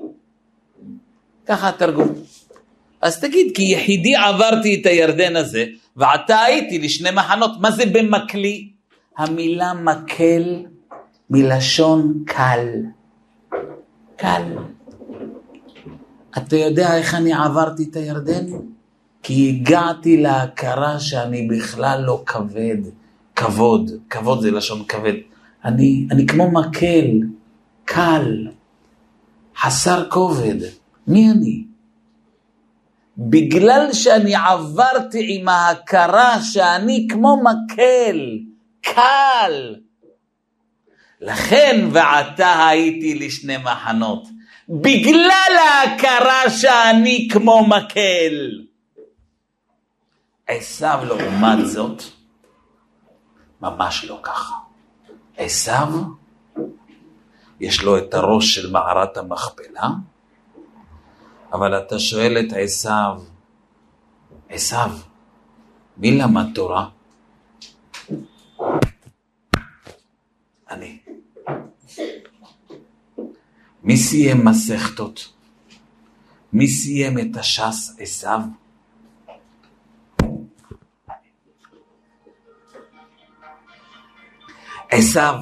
ככה 1.46 1.68
התרגום. 1.68 2.08
אז 3.00 3.20
תגיד, 3.20 3.52
כי 3.54 3.62
יחידי 3.62 4.14
עברתי 4.14 4.80
את 4.80 4.86
הירדן 4.86 5.36
הזה, 5.36 5.64
ועתה 5.96 6.40
הייתי 6.40 6.78
לשני 6.78 7.10
מחנות. 7.10 7.50
מה 7.60 7.70
זה 7.70 7.86
במקלי? 7.86 8.68
המילה 9.18 9.72
מקל 9.74 10.56
מלשון 11.30 12.22
קל. 12.26 12.68
קל. 14.16 14.56
אתה 16.36 16.56
יודע 16.56 16.96
איך 16.96 17.14
אני 17.14 17.32
עברתי 17.32 17.86
את 17.90 17.96
הירדן? 17.96 18.46
כי 19.22 19.48
הגעתי 19.48 20.16
להכרה 20.16 21.00
שאני 21.00 21.48
בכלל 21.48 22.02
לא 22.02 22.22
כבד. 22.26 22.76
כבוד, 23.36 23.90
כבוד 24.10 24.40
זה 24.40 24.50
לשון 24.50 24.84
כבד. 24.88 25.12
אני, 25.64 26.06
אני 26.10 26.26
כמו 26.26 26.50
מקל, 26.50 27.20
קל, 27.84 28.48
חסר 29.58 30.10
כובד. 30.10 30.56
מי 31.06 31.30
אני? 31.30 31.64
בגלל 33.18 33.92
שאני 33.92 34.34
עברתי 34.34 35.26
עם 35.28 35.48
ההכרה 35.48 36.42
שאני 36.42 37.06
כמו 37.10 37.36
מקל, 37.42 38.38
קל. 38.80 39.74
לכן 41.20 41.88
ועתה 41.92 42.68
הייתי 42.68 43.14
לשני 43.14 43.56
מחנות. 43.56 44.28
בגלל 44.68 45.52
ההכרה 45.58 46.50
שאני 46.50 47.28
כמו 47.32 47.66
מקל. 47.66 48.66
עשיו 50.46 51.00
לעומת 51.08 51.66
זאת, 51.66 52.02
ממש 53.60 54.04
לא 54.04 54.20
ככה. 54.22 54.54
עשיו, 55.36 55.88
יש 57.60 57.82
לו 57.82 57.98
את 57.98 58.14
הראש 58.14 58.54
של 58.54 58.70
מערת 58.70 59.16
המכפלה, 59.16 59.88
אבל 61.52 61.78
אתה 61.78 61.98
שואל 61.98 62.38
את 62.38 62.52
עשיו, 62.56 63.22
עשיו, 64.48 64.90
מי 65.96 66.18
למד 66.18 66.54
תורה? 66.54 66.88
אני. 70.70 71.05
מי 73.86 73.96
סיים 73.96 74.44
מסכתות? 74.44 75.32
מי 76.52 76.68
סיים 76.68 77.18
את 77.18 77.36
הש"ס 77.36 77.96
עשיו? 77.98 78.40
עשיו, 84.90 85.34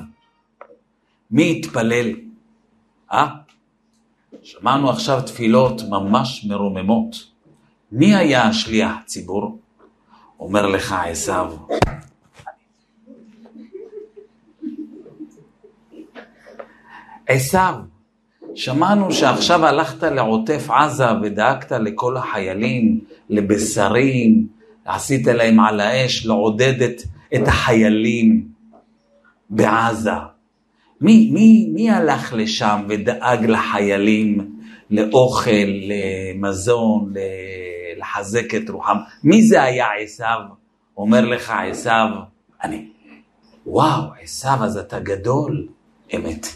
מי 1.31 1.59
התפלל? 1.59 2.11
אה? 3.13 3.27
שמענו 4.43 4.91
עכשיו 4.91 5.23
תפילות 5.27 5.83
ממש 5.89 6.45
מרוממות. 6.49 7.17
מי 7.93 8.15
היה 8.15 8.43
השליח 8.43 8.93
ציבור? 9.07 9.59
אומר 10.41 10.67
לך 10.67 10.95
עשיו. 11.07 11.57
עשיו, 17.27 17.75
שמענו 18.55 19.13
שעכשיו 19.13 19.67
הלכת 19.67 20.03
לעוטף 20.03 20.71
עזה 20.71 21.07
ודאגת 21.23 21.73
לכל 21.73 22.17
החיילים, 22.17 23.01
לבשרים, 23.31 24.47
עשית 24.85 25.27
להם 25.27 25.61
על 25.61 25.81
האש, 25.81 26.27
לעודד 26.27 26.83
את, 26.83 27.03
את 27.35 27.49
החיילים. 27.49 28.55
בעזה. 29.51 30.11
מי, 31.01 31.31
מי, 31.33 31.69
מי 31.73 31.91
הלך 31.91 32.33
לשם 32.33 32.87
ודאג 32.89 33.47
לחיילים, 33.47 34.51
לאוכל, 34.91 35.51
למזון, 35.89 37.13
לחזק 37.99 38.55
את 38.55 38.71
רוחם? 38.71 38.97
מי 39.25 39.43
זה 39.43 39.63
היה 39.63 39.87
עשיו? 40.03 40.41
אומר 40.97 41.25
לך 41.25 41.53
עשיו, 41.71 42.09
אני. 42.65 42.89
וואו, 43.67 44.03
עשיו, 44.23 44.59
אז 44.63 44.77
אתה 44.77 44.99
גדול. 44.99 45.67
אמת. 46.17 46.47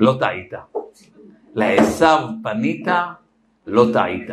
לא 0.00 0.16
טעית. 0.20 0.52
לעשיו 1.54 2.28
פנית, 2.42 2.86
לא 3.66 3.86
טעית. 3.92 4.28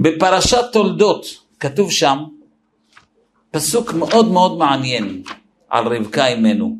בפרשת 0.00 0.64
תולדות, 0.72 1.26
כתוב 1.60 1.90
שם 1.90 2.18
פסוק 3.50 3.92
מאוד 3.92 4.32
מאוד 4.32 4.58
מעניין 4.58 5.22
על 5.68 5.86
רבקה 5.86 6.26
אימנו. 6.26 6.76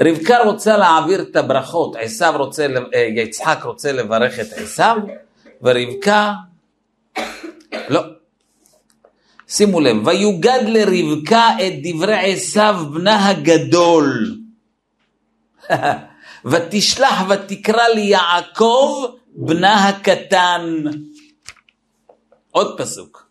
רבקה 0.00 0.42
רוצה 0.44 0.76
להעביר 0.76 1.22
את 1.22 1.36
הברכות, 1.36 1.96
עשיו 1.96 2.34
רוצה, 2.36 2.66
אה, 2.94 3.00
יצחק 3.00 3.58
רוצה 3.64 3.92
לברך 3.92 4.40
את 4.40 4.52
עשיו, 4.52 4.96
ורבקה, 5.62 6.32
לא. 7.88 8.15
שימו 9.48 9.80
לב, 9.80 10.06
ויוגד 10.06 10.60
לרבקה 10.66 11.48
את 11.66 11.72
דברי 11.82 12.32
עשיו 12.32 12.86
בנה 12.92 13.28
הגדול. 13.28 14.38
ותשלח 16.50 17.22
ותקרא 17.28 17.88
ליעקב 17.94 19.06
בנה 19.34 19.88
הקטן. 19.88 20.82
עוד 22.50 22.78
פסוק. 22.78 23.26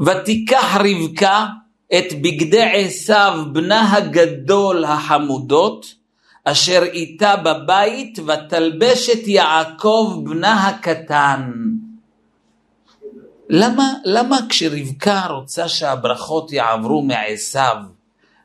ותיקח 0.00 0.76
רבקה 0.76 1.46
את 1.94 2.12
בגדי 2.12 2.62
עשיו 2.72 3.44
בנה 3.52 3.92
הגדול 3.92 4.84
החמודות, 4.84 5.94
אשר 6.44 6.82
איתה 6.82 7.36
בבית, 7.36 8.18
ותלבש 8.18 9.10
את 9.10 9.28
יעקב 9.28 10.20
בנה 10.24 10.68
הקטן. 10.68 11.52
למה, 13.48 13.92
למה 14.04 14.36
כשרבקה 14.48 15.26
רוצה 15.26 15.68
שהברכות 15.68 16.52
יעברו 16.52 17.02
מעשיו 17.02 17.76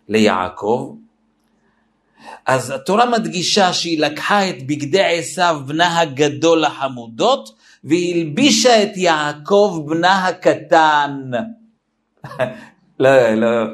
ליעקב, 0.10 0.96
אז 2.46 2.70
התורה 2.70 3.06
מדגישה 3.06 3.74
שהיא 3.74 4.00
לקחה 4.00 4.50
את 4.50 4.68
בגדי 4.68 5.20
עשיו 5.20 5.62
בנה 5.66 6.00
הגדול 6.00 6.66
החמודות 6.66 7.56
והלבישה 7.84 8.84
את 8.84 8.98
יעקב 8.98 9.84
בנה 9.88 10.28
הקטן. 10.28 11.32
לא, 13.02 13.34
לא. 13.34 13.68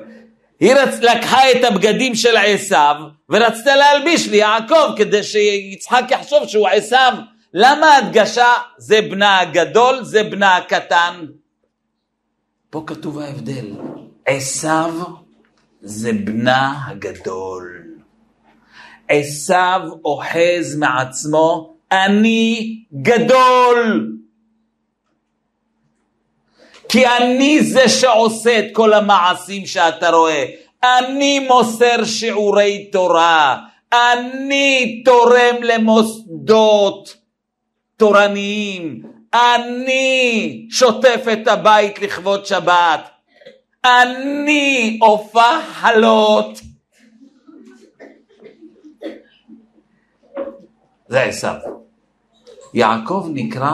היא 0.60 0.74
רצ... 0.74 1.00
לקחה 1.02 1.52
את 1.52 1.64
הבגדים 1.64 2.16
של 2.16 2.38
עשיו 2.38 2.96
ורצתה 3.30 3.76
להלביש 3.76 4.28
ליעקב 4.28 4.94
כדי 4.98 5.24
שיצחק 5.24 6.04
יחשוב 6.10 6.48
שהוא 6.48 6.68
עשיו. 6.68 7.14
למה 7.54 7.98
הדגשה 7.98 8.54
זה 8.78 9.02
בנה 9.02 9.40
הגדול, 9.40 10.04
זה 10.04 10.24
בנה 10.24 10.58
הקטן? 10.58 11.26
פה 12.70 12.84
כתוב 12.88 13.20
ההבדל. 13.20 13.66
עשיו 14.26 14.94
זה 15.82 16.12
בנה 16.14 16.74
הגדול. 16.88 17.84
עשיו 19.08 19.82
אוחז 20.06 20.76
מעצמו, 20.80 21.78
אני 21.92 22.78
גדול. 23.02 24.12
כי 26.90 27.08
אני 27.08 27.64
זה 27.64 27.90
שעושה 27.90 28.60
את 28.60 28.66
כל 28.74 28.94
המעשים 28.94 29.66
שאתה 29.66 30.10
רואה. 30.10 30.46
אני 30.84 31.40
מוסר 31.40 32.06
שיעורי 32.06 32.90
תורה. 32.92 33.58
אני 33.94 35.02
תורם 35.06 35.64
למוסדות 35.64 37.16
תורניים. 37.98 39.02
אני 39.34 40.68
שוטף 40.70 41.26
את 41.34 41.48
הבית 41.48 42.02
לכבוד 42.02 42.46
שבת. 42.46 43.10
אני 43.86 44.98
הופע 45.02 45.62
חלות. 45.74 46.60
זה 51.08 51.24
עשיו. 51.24 51.56
יעקב 52.74 53.28
נקרא 53.34 53.72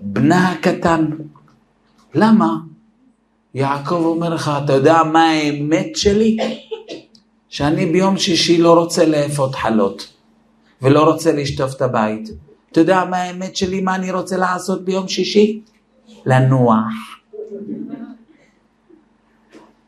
בנה 0.00 0.52
הקטן. 0.52 1.06
למה? 2.14 2.56
יעקב 3.54 4.02
אומר 4.04 4.34
לך, 4.34 4.50
אתה 4.64 4.72
יודע 4.72 5.02
מה 5.12 5.30
האמת 5.30 5.96
שלי? 5.96 6.36
שאני 7.48 7.86
ביום 7.86 8.18
שישי 8.18 8.58
לא 8.58 8.74
רוצה 8.80 9.06
לאפות 9.06 9.54
חלות, 9.54 10.12
ולא 10.82 11.02
רוצה 11.02 11.32
לשטוף 11.32 11.74
את 11.74 11.82
הבית. 11.82 12.28
אתה 12.72 12.80
יודע 12.80 13.04
מה 13.10 13.16
האמת 13.16 13.56
שלי, 13.56 13.80
מה 13.80 13.94
אני 13.94 14.12
רוצה 14.12 14.36
לעשות 14.36 14.84
ביום 14.84 15.08
שישי? 15.08 15.60
לנוח. 16.26 16.94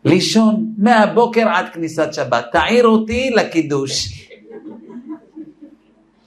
לישון 0.04 0.74
מהבוקר 0.78 1.48
עד 1.48 1.66
כניסת 1.72 2.08
שבת. 2.12 2.44
תעיר 2.52 2.86
אותי 2.86 3.30
לקידוש. 3.30 4.28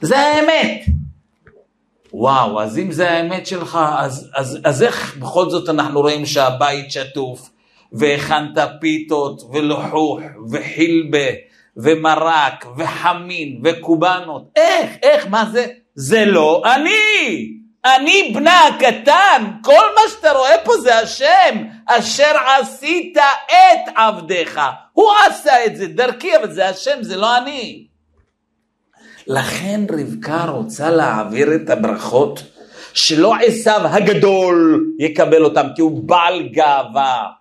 זה 0.01 0.19
האמת. 0.19 0.98
וואו, 2.13 2.61
אז 2.61 2.77
אם 2.77 2.91
זה 2.91 3.11
האמת 3.11 3.47
שלך, 3.47 3.79
אז, 3.97 4.31
אז, 4.35 4.59
אז 4.63 4.83
איך 4.83 5.17
בכל 5.17 5.49
זאת 5.49 5.69
אנחנו 5.69 6.01
רואים 6.01 6.25
שהבית 6.25 6.91
שטוף, 6.91 7.49
והכנת 7.93 8.57
פיתות, 8.81 9.41
ולוחוך, 9.53 10.19
וחילבה, 10.51 11.27
ומרק, 11.77 12.65
וחמין, 12.77 13.61
וקובנות? 13.63 14.43
איך, 14.55 14.91
איך, 15.03 15.27
מה 15.27 15.45
זה? 15.51 15.67
זה 15.95 16.25
לא 16.25 16.63
אני! 16.65 17.59
אני 17.85 18.31
בנה 18.33 18.67
הקטן, 18.67 19.51
כל 19.63 19.85
מה 19.95 20.01
שאתה 20.09 20.31
רואה 20.31 20.57
פה 20.63 20.77
זה 20.77 20.99
השם, 20.99 21.63
אשר 21.85 22.31
עשית 22.59 23.17
את 23.47 23.93
עבדיך. 23.95 24.59
הוא 24.93 25.09
עשה 25.27 25.65
את 25.65 25.75
זה 25.75 25.87
דרכי, 25.87 26.37
אבל 26.37 26.51
זה 26.51 26.69
השם, 26.69 26.97
זה 27.01 27.17
לא 27.17 27.37
אני. 27.37 27.88
לכן 29.29 29.85
רבקה 29.91 30.45
רוצה 30.45 30.89
להעביר 30.89 31.55
את 31.55 31.69
הברכות, 31.69 32.43
שלא 32.93 33.35
עשיו 33.35 33.81
הגדול 33.87 34.85
יקבל 34.99 35.45
אותם, 35.45 35.67
כי 35.75 35.81
הוא 35.81 36.03
בעל 36.03 36.49
גאווה. 36.49 37.31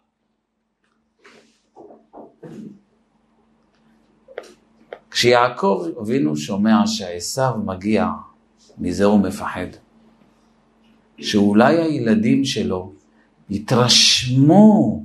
כשיעקב 5.11 5.87
אבינו 6.01 6.37
שומע 6.37 6.87
שעשיו 6.87 7.53
מגיע, 7.65 8.07
מזה 8.79 9.05
הוא 9.05 9.21
מפחד. 9.21 9.67
שאולי 11.21 11.77
הילדים 11.77 12.45
שלו 12.45 12.93
יתרשמו 13.51 15.03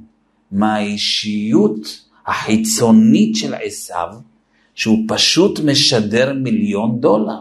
מהאישיות 0.51 2.05
החיצונית 2.25 3.35
של 3.35 3.53
עשיו, 3.53 4.13
שהוא 4.75 4.99
פשוט 5.07 5.59
משדר 5.59 6.33
מיליון 6.33 6.99
דולר. 6.99 7.39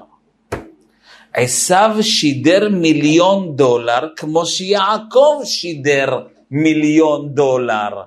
עשיו 1.34 1.96
שידר 2.00 2.68
מיליון 2.68 3.56
דולר 3.56 4.08
כמו 4.16 4.46
שיעקב 4.46 5.40
שידר 5.44 6.08
מיליון 6.50 7.34
דולר. 7.34 8.02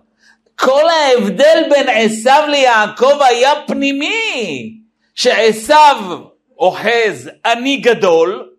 כל 0.55 0.83
ההבדל 0.89 1.63
בין 1.69 1.87
עשיו 1.89 2.43
ליעקב 2.49 3.21
היה 3.21 3.51
פנימי, 3.67 4.73
שעשיו 5.15 5.97
אוחז 6.57 7.29
אני 7.45 7.77
גדול, 7.77 8.49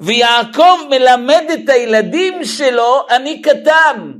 ויעקב 0.00 0.78
מלמד 0.90 1.44
את 1.54 1.68
הילדים 1.68 2.44
שלו 2.44 3.06
אני 3.10 3.42
קטן. 3.42 4.12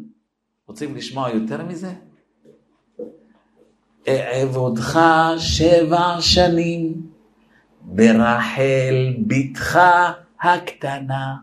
רוצים 0.69 0.97
לשמוע 0.97 1.31
יותר 1.31 1.63
מזה? 1.63 2.12
אעבודך 4.09 5.01
שבע 5.39 6.17
שנים 6.21 6.93
ברחל 7.83 9.15
בתך 9.27 9.81
הקטנה. 10.43 11.35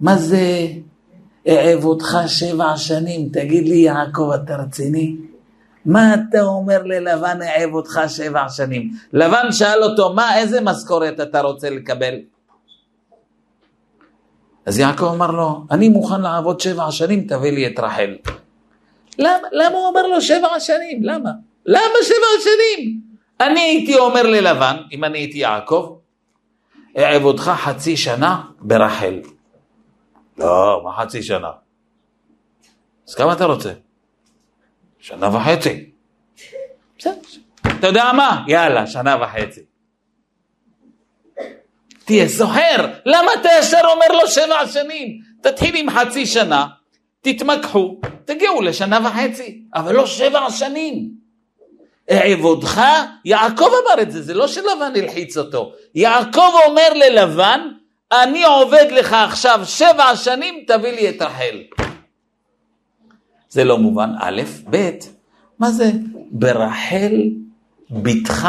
מה 0.00 0.16
זה 0.16 0.66
אעבודך 1.48 2.18
שבע 2.26 2.76
שנים? 2.76 3.28
תגיד 3.32 3.68
לי, 3.68 3.76
יעקב, 3.76 4.30
אתה 4.34 4.56
רציני? 4.56 5.16
מה 5.86 6.14
אתה 6.14 6.42
אומר 6.42 6.82
ללבן 6.82 7.38
אעב 7.42 7.74
אותך 7.74 8.00
שבע 8.08 8.48
שנים? 8.48 8.90
לבן 9.12 9.52
שאל 9.52 9.82
אותו, 9.82 10.12
מה, 10.14 10.38
איזה 10.38 10.60
משכורת 10.60 11.20
אתה 11.20 11.40
רוצה 11.40 11.70
לקבל? 11.70 12.14
אז 14.66 14.78
יעקב 14.78 15.04
אמר 15.04 15.30
לו, 15.30 15.64
אני 15.70 15.88
מוכן 15.88 16.20
לעבוד 16.20 16.60
שבע 16.60 16.90
שנים, 16.90 17.26
תביא 17.28 17.52
לי 17.52 17.66
את 17.66 17.78
רחל. 17.78 18.16
למה, 19.18 19.48
למה 19.52 19.76
הוא 19.76 19.86
אומר 19.86 20.06
לו 20.06 20.20
שבע 20.20 20.60
שנים? 20.60 21.02
למה? 21.02 21.30
למה 21.66 21.94
שבע 22.02 22.42
שנים? 22.42 23.00
אני 23.40 23.60
הייתי 23.60 23.98
אומר 23.98 24.22
ללבן, 24.22 24.76
אם 24.92 25.04
אני 25.04 25.18
הייתי 25.18 25.38
יעקב, 25.38 25.98
אעבודך 26.98 27.42
חצי 27.42 27.96
שנה 27.96 28.42
ברחל. 28.60 29.20
לא, 30.38 30.80
מה 30.84 30.92
חצי 30.92 31.22
שנה? 31.22 31.50
אז 33.08 33.14
כמה 33.14 33.32
אתה 33.32 33.44
רוצה? 33.44 33.72
שנה 34.98 35.36
וחצי. 35.36 35.90
בסדר. 36.98 37.20
אתה 37.78 37.86
יודע 37.86 38.12
מה? 38.12 38.44
יאללה, 38.48 38.86
שנה 38.86 39.16
וחצי. 39.22 39.60
תהיה 42.04 42.28
סוחר, 42.28 42.86
למה 43.06 43.30
אתה 43.40 43.48
ישר 43.58 43.80
אומר 43.84 44.22
לו 44.22 44.28
שבע 44.28 44.66
שנים? 44.66 45.20
תתחיל 45.42 45.76
עם 45.76 45.90
חצי 45.90 46.26
שנה, 46.26 46.66
תתמקחו, 47.20 48.00
תגיעו 48.24 48.62
לשנה 48.62 48.98
וחצי, 49.04 49.62
אבל 49.74 49.94
לא 49.94 50.06
שבע 50.06 50.50
שנים. 50.50 51.10
אעבודך, 52.10 52.82
יעקב 53.24 53.64
אמר 53.64 54.02
את 54.02 54.10
זה, 54.10 54.22
זה 54.22 54.34
לא 54.34 54.48
שלבן 54.48 54.92
הלחיץ 54.96 55.36
אותו. 55.36 55.72
יעקב 55.94 56.50
אומר 56.66 56.88
ללבן, 56.94 57.60
אני 58.12 58.44
עובד 58.44 58.86
לך 58.90 59.12
עכשיו 59.12 59.60
שבע 59.64 60.16
שנים, 60.16 60.64
תביא 60.66 60.90
לי 60.90 61.08
את 61.08 61.22
רחל. 61.22 61.62
זה 63.48 63.64
לא 63.64 63.78
מובן, 63.78 64.10
א', 64.20 64.42
ב', 64.70 64.90
מה 65.58 65.70
זה? 65.70 65.90
ברחל 66.30 67.12
בתך 67.90 68.48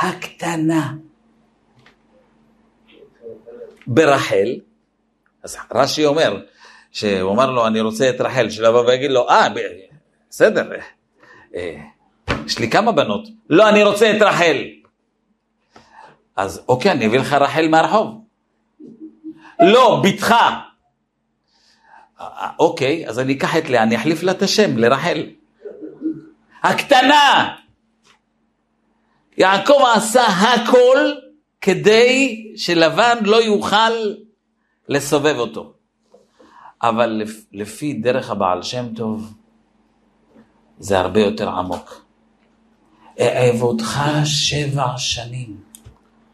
הקטנה. 0.00 0.92
ברחל, 3.86 4.48
אז 5.42 5.56
רש"י 5.74 6.06
אומר, 6.06 6.42
שהוא 6.92 7.32
אמר 7.32 7.50
לו, 7.50 7.66
אני 7.66 7.80
רוצה 7.80 8.10
את 8.10 8.20
רחל, 8.20 8.50
שלבוא 8.50 8.80
ויגיד 8.80 9.10
לו, 9.10 9.28
אה, 9.28 9.48
בסדר, 10.28 10.70
אה, 11.54 11.76
יש 12.46 12.58
לי 12.58 12.70
כמה 12.70 12.92
בנות. 12.92 13.28
לא, 13.50 13.68
אני 13.68 13.82
רוצה 13.82 14.16
את 14.16 14.22
רחל. 14.22 14.56
אז 16.36 16.62
אוקיי, 16.68 16.92
אני 16.92 17.06
אביא 17.06 17.18
לך 17.18 17.32
רחל 17.32 17.68
מהרחוב. 17.68 18.24
לא, 19.60 20.02
בתך. 20.04 20.34
אוקיי, 22.58 23.08
אז 23.08 23.18
אני 23.18 23.32
אקח 23.32 23.56
את 23.56 23.70
לאה, 23.70 23.82
אני 23.82 23.96
אחליף 23.96 24.22
לה 24.22 24.32
את 24.32 24.42
השם, 24.42 24.78
לרחל. 24.78 25.26
הקטנה. 26.62 27.56
יעקב 29.38 29.78
עשה 29.94 30.22
הכל 30.22 31.12
כדי 31.60 32.44
שלבן 32.56 33.18
לא 33.22 33.36
יוכל 33.36 33.92
לסובב 34.88 35.38
אותו. 35.38 35.72
אבל 36.82 37.22
לפי 37.52 37.92
דרך 37.92 38.30
הבעל 38.30 38.62
שם 38.62 38.86
טוב, 38.94 39.34
זה 40.78 40.98
הרבה 40.98 41.20
יותר 41.20 41.48
עמוק. 41.48 42.04
אעבודך 43.20 44.00
שבע 44.24 44.86
שנים. 44.96 45.56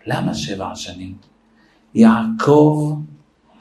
למה 0.06 0.34
שבע 0.34 0.74
שנים? 0.74 1.16
יעקב, 1.94 2.98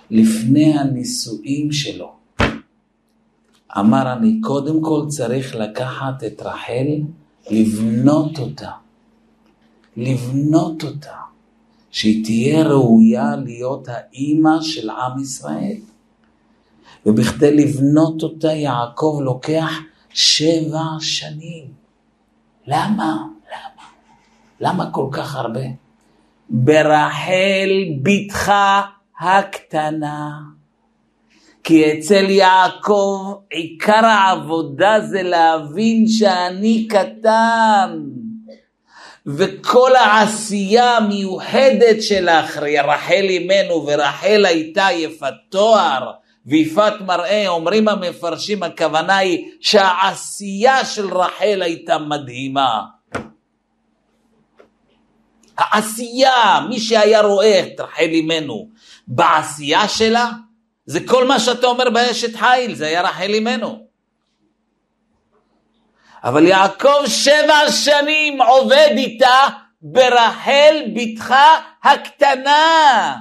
לפני 0.09 0.79
הנישואים 0.79 1.71
שלו, 1.71 2.13
אמר 3.77 4.13
אני 4.13 4.41
קודם 4.41 4.81
כל 4.81 5.05
צריך 5.07 5.55
לקחת 5.55 6.23
את 6.27 6.41
רחל, 6.41 6.87
לבנות 7.51 8.39
אותה. 8.39 8.71
לבנות 9.97 10.83
אותה. 10.83 11.15
שהיא 11.91 12.23
תהיה 12.23 12.63
ראויה 12.63 13.35
להיות 13.35 13.87
האימא 13.87 14.61
של 14.61 14.89
עם 14.89 15.19
ישראל. 15.21 15.77
ובכדי 17.05 17.55
לבנות 17.55 18.23
אותה 18.23 18.51
יעקב 18.51 19.19
לוקח 19.21 19.71
שבע 20.13 20.83
שנים. 20.99 21.65
למה? 22.67 23.17
למה? 23.51 23.83
למה 24.59 24.91
כל 24.91 25.07
כך 25.11 25.35
הרבה? 25.35 25.61
ברחל 26.49 27.69
בתך 28.01 28.51
הקטנה. 29.19 30.31
כי 31.63 31.93
אצל 31.93 32.29
יעקב 32.29 33.33
עיקר 33.49 34.05
העבודה 34.05 34.99
זה 35.09 35.23
להבין 35.23 36.07
שאני 36.07 36.87
קטן. 36.89 38.03
וכל 39.25 39.95
העשייה 39.95 40.97
המיוחדת 40.97 42.01
שלך, 42.01 42.57
רחל 42.57 43.25
אימנו, 43.29 43.85
ורחל 43.87 44.45
הייתה 44.45 44.87
יפת 44.91 45.33
תואר 45.49 46.11
ויפת 46.45 46.93
מראה, 47.05 47.47
אומרים 47.47 47.87
המפרשים, 47.87 48.63
הכוונה 48.63 49.17
היא 49.17 49.51
שהעשייה 49.61 50.85
של 50.85 51.17
רחל 51.17 51.61
הייתה 51.61 51.97
מדהימה. 51.97 52.81
העשייה, 55.57 56.59
מי 56.69 56.79
שהיה 56.79 57.21
רואה 57.21 57.59
את 57.59 57.79
רחל 57.79 58.01
אימנו 58.01 58.69
בעשייה 59.07 59.87
שלה, 59.87 60.31
זה 60.85 60.99
כל 61.07 61.27
מה 61.27 61.39
שאתה 61.39 61.67
אומר 61.67 61.89
באשת 61.89 62.35
חיל, 62.35 62.75
זה 62.75 62.87
היה 62.87 63.01
רחל 63.01 63.33
אימנו. 63.33 63.85
אבל 66.23 66.47
יעקב 66.47 67.07
שבע 67.07 67.71
שנים 67.71 68.41
עובד 68.41 68.89
איתה 68.97 69.47
ברחל 69.81 70.75
בתך 70.95 71.35
הקטנה. 71.83 73.15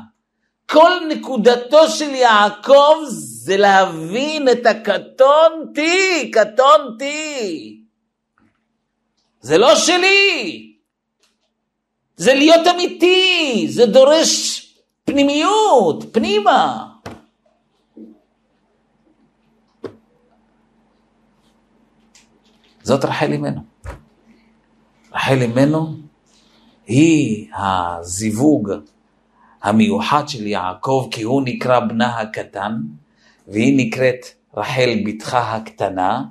כל 0.75 0.93
נקודתו 1.09 1.89
של 1.89 2.11
יעקב 2.15 2.97
זה 3.09 3.57
להבין 3.57 4.49
את 4.49 4.67
הקטונתי, 4.67 6.31
קטונתי. 6.31 7.81
זה 9.41 9.59
לא 9.59 9.77
שלי, 9.77 10.73
זה 12.17 12.35
להיות 12.35 12.67
אמיתי, 12.75 13.67
זה 13.71 13.87
דורש 13.87 14.61
פנימיות, 15.05 16.05
פנימה. 16.13 16.87
זאת 22.83 23.05
רחל 23.05 23.33
אימנו. 23.33 23.61
רחל 25.13 25.41
אימנו 25.41 25.97
היא 26.87 27.49
הזיווג 27.55 28.71
המיוחד 29.65 30.29
של 30.29 30.47
יעקב, 30.47 31.09
כי 31.11 31.23
הוא 31.23 31.43
נקרא 31.45 31.81
בנה 31.81 32.21
הקטן, 32.21 32.73
והיא 33.49 33.87
נקראת 33.87 34.27
רחל 34.57 34.91
בתך 35.07 35.35
הקטנה. 35.35 36.23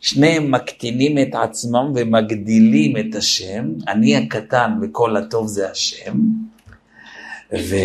שניהם 0.00 0.50
מקטינים 0.50 1.18
את 1.18 1.34
עצמם 1.34 1.92
ומגדילים 1.94 2.96
את 2.96 3.14
השם, 3.14 3.64
אני 3.88 4.16
הקטן 4.16 4.72
וכל 4.82 5.16
הטוב 5.16 5.46
זה 5.46 5.70
השם, 5.70 6.14
ו... 7.52 7.76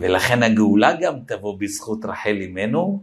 ולכן 0.00 0.42
הגאולה 0.42 0.92
גם 1.00 1.14
תבוא 1.26 1.54
בזכות 1.58 2.04
רחל 2.04 2.36
אימנו, 2.40 3.00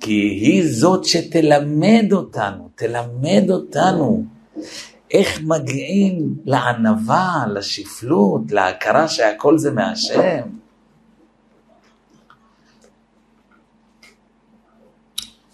כי 0.00 0.12
היא 0.12 0.62
זאת 0.66 1.04
שתלמד 1.04 2.12
אותנו, 2.12 2.68
תלמד 2.74 3.50
אותנו 3.50 4.24
איך 5.10 5.40
מגיעים 5.42 6.34
לענווה, 6.44 7.44
לשפלות, 7.54 8.52
להכרה 8.52 9.08
שהכל 9.08 9.58
זה 9.58 9.70
מהשם. 9.70 10.42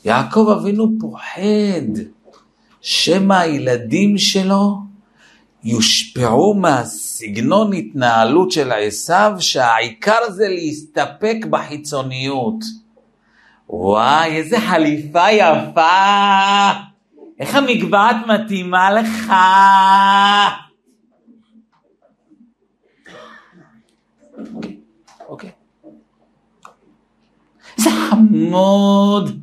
יעקב 0.04 0.48
אבינו 0.58 0.88
פוחד 1.00 2.02
שמא 2.80 3.34
הילדים 3.34 4.18
שלו 4.18 4.78
יושפעו 5.64 6.54
מהסגנון 6.54 7.72
התנהלות 7.72 8.52
של 8.52 8.72
עשיו, 8.72 9.32
שהעיקר 9.38 10.30
זה 10.30 10.48
להסתפק 10.48 11.36
בחיצוניות. 11.50 12.64
וואי, 13.68 14.36
איזה 14.36 14.60
חליפה 14.60 15.30
יפה! 15.30 16.91
איך 17.42 17.54
המגבעת 17.54 18.16
מתאימה 18.26 18.90
לך? 18.90 19.32
אוקיי. 25.28 25.50
איזה 27.78 27.90
חמוד. 28.10 29.40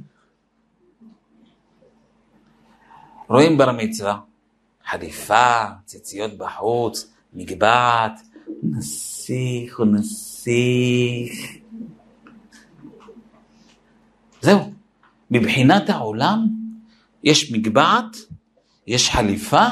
רואים 3.28 3.58
בר 3.58 3.72
מצווה, 3.72 4.20
חליפה, 4.86 5.64
ציציות 5.86 6.38
בחוץ, 6.38 7.14
מגבעת, 7.34 8.22
נסיך 8.64 9.80
ונסיך. 9.80 11.58
זהו. 14.42 14.72
מבחינת 15.32 15.90
העולם 15.90 16.48
יש 17.24 17.52
מגבעת, 17.52 18.18
יש 18.88 19.10
חליפה, 19.10 19.66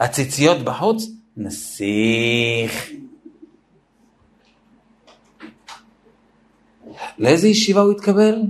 הציציות 0.00 0.62
בחוץ, 0.62 1.10
נסיך. 1.36 2.90
לאיזה 7.18 7.48
ישיבה 7.48 7.80
הוא 7.80 7.92
התקבל? 7.92 8.42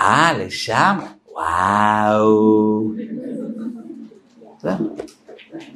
אה, 0.00 0.32
לשם? 0.38 0.98
וואו. 1.32 2.92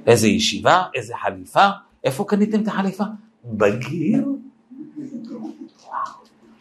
איזה 0.06 0.28
ישיבה, 0.28 0.82
איזה 0.94 1.14
חליפה, 1.22 1.68
איפה 2.04 2.24
קניתם 2.28 2.62
את 2.62 2.68
החליפה? 2.68 3.04
בגיר? 3.44 4.28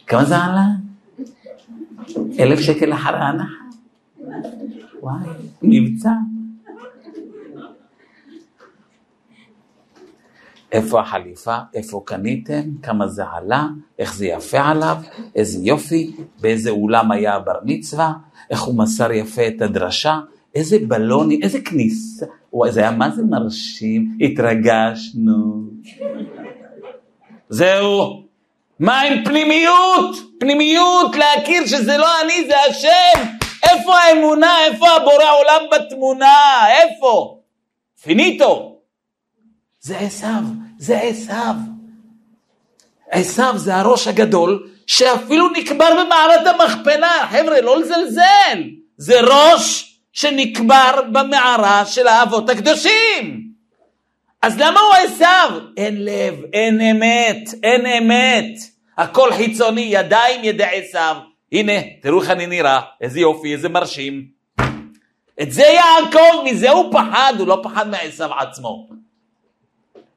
כמה 0.06 0.24
זה 0.24 0.36
עלה? 0.36 0.66
אלף 2.38 2.60
שקל 2.60 2.92
אחרי 2.92 3.16
ההנחה. 3.16 3.60
וואי, 5.02 5.24
מבצע. 5.62 6.10
איפה 10.72 11.00
החליפה, 11.00 11.56
איפה 11.74 12.02
קניתם, 12.06 12.62
כמה 12.82 13.08
זה 13.08 13.22
עלה, 13.32 13.66
איך 13.98 14.14
זה 14.14 14.26
יפה 14.26 14.60
עליו, 14.60 14.96
איזה 15.34 15.58
יופי, 15.62 16.12
באיזה 16.40 16.70
אולם 16.70 17.10
היה 17.10 17.34
הבר 17.34 17.58
מצווה, 17.64 18.12
איך 18.50 18.62
הוא 18.62 18.78
מסר 18.78 19.12
יפה 19.12 19.46
את 19.46 19.62
הדרשה, 19.62 20.20
איזה 20.54 20.78
בלוני, 20.88 21.40
איזה 21.42 21.60
כניסה, 21.60 22.26
וואי, 22.52 22.72
זה 22.72 22.80
היה 22.80 22.90
מה 22.90 23.10
זה 23.10 23.22
מרשים, 23.22 24.18
התרגשנו. 24.20 25.64
זהו, 27.48 28.22
מה 28.80 29.00
עם 29.00 29.24
פנימיות? 29.24 30.16
פנימיות, 30.40 31.16
להכיר 31.16 31.66
שזה 31.66 31.96
לא 31.98 32.06
אני, 32.24 32.46
זה 32.46 32.54
השם. 32.70 33.39
איפה 33.70 33.98
האמונה? 33.98 34.64
איפה 34.64 34.90
הבורא 34.90 35.32
עולם 35.38 35.64
בתמונה? 35.70 36.66
איפה? 36.68 37.40
פיניטו. 38.02 38.76
זה 39.80 39.98
עשיו, 39.98 40.42
זה 40.78 41.00
עשיו. 41.00 41.54
עשיו 43.10 43.54
זה 43.56 43.76
הראש 43.76 44.06
הגדול 44.06 44.70
שאפילו 44.86 45.48
נקבר 45.48 46.04
במערת 46.04 46.46
המכפלה. 46.46 47.26
חבר'ה, 47.30 47.60
לא 47.60 47.80
לזלזל. 47.80 48.62
זה 48.96 49.20
ראש 49.20 49.96
שנקבר 50.12 51.02
במערה 51.12 51.86
של 51.86 52.06
האבות 52.06 52.50
הקדושים. 52.50 53.50
אז 54.42 54.58
למה 54.58 54.80
הוא 54.80 54.94
עשיו? 54.94 55.50
אין 55.76 56.04
לב, 56.04 56.34
אין 56.52 56.80
אמת, 56.80 57.48
אין 57.62 57.86
אמת. 57.86 58.58
הכל 58.98 59.32
חיצוני, 59.32 59.80
ידיים 59.80 60.44
ידי 60.44 60.64
עשיו. 60.72 61.16
הנה, 61.52 61.72
תראו 62.02 62.20
איך 62.20 62.30
אני 62.30 62.46
נראה, 62.46 62.80
איזה 63.00 63.20
יופי, 63.20 63.52
איזה 63.52 63.68
מרשים. 63.68 64.26
את 65.42 65.52
זה 65.52 65.62
יעקב, 65.62 66.44
מזה 66.44 66.70
הוא 66.70 66.92
פחד, 66.92 67.34
הוא 67.38 67.46
לא 67.46 67.60
פחד 67.62 67.88
מעשיו 67.88 68.34
עצמו. 68.34 68.88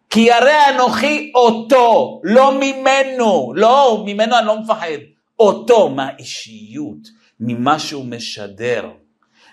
כי 0.09 0.31
הרי 0.31 0.55
אנוכי 0.69 1.31
אותו, 1.35 2.21
לא 2.23 2.59
ממנו, 2.59 3.53
לא, 3.55 4.03
ממנו 4.05 4.37
אני 4.37 4.47
לא 4.47 4.59
מפחד. 4.59 4.87
אותו 5.39 5.89
מהאישיות, 5.89 7.07
ממה 7.39 7.79
שהוא 7.79 8.05
משדר. 8.05 8.89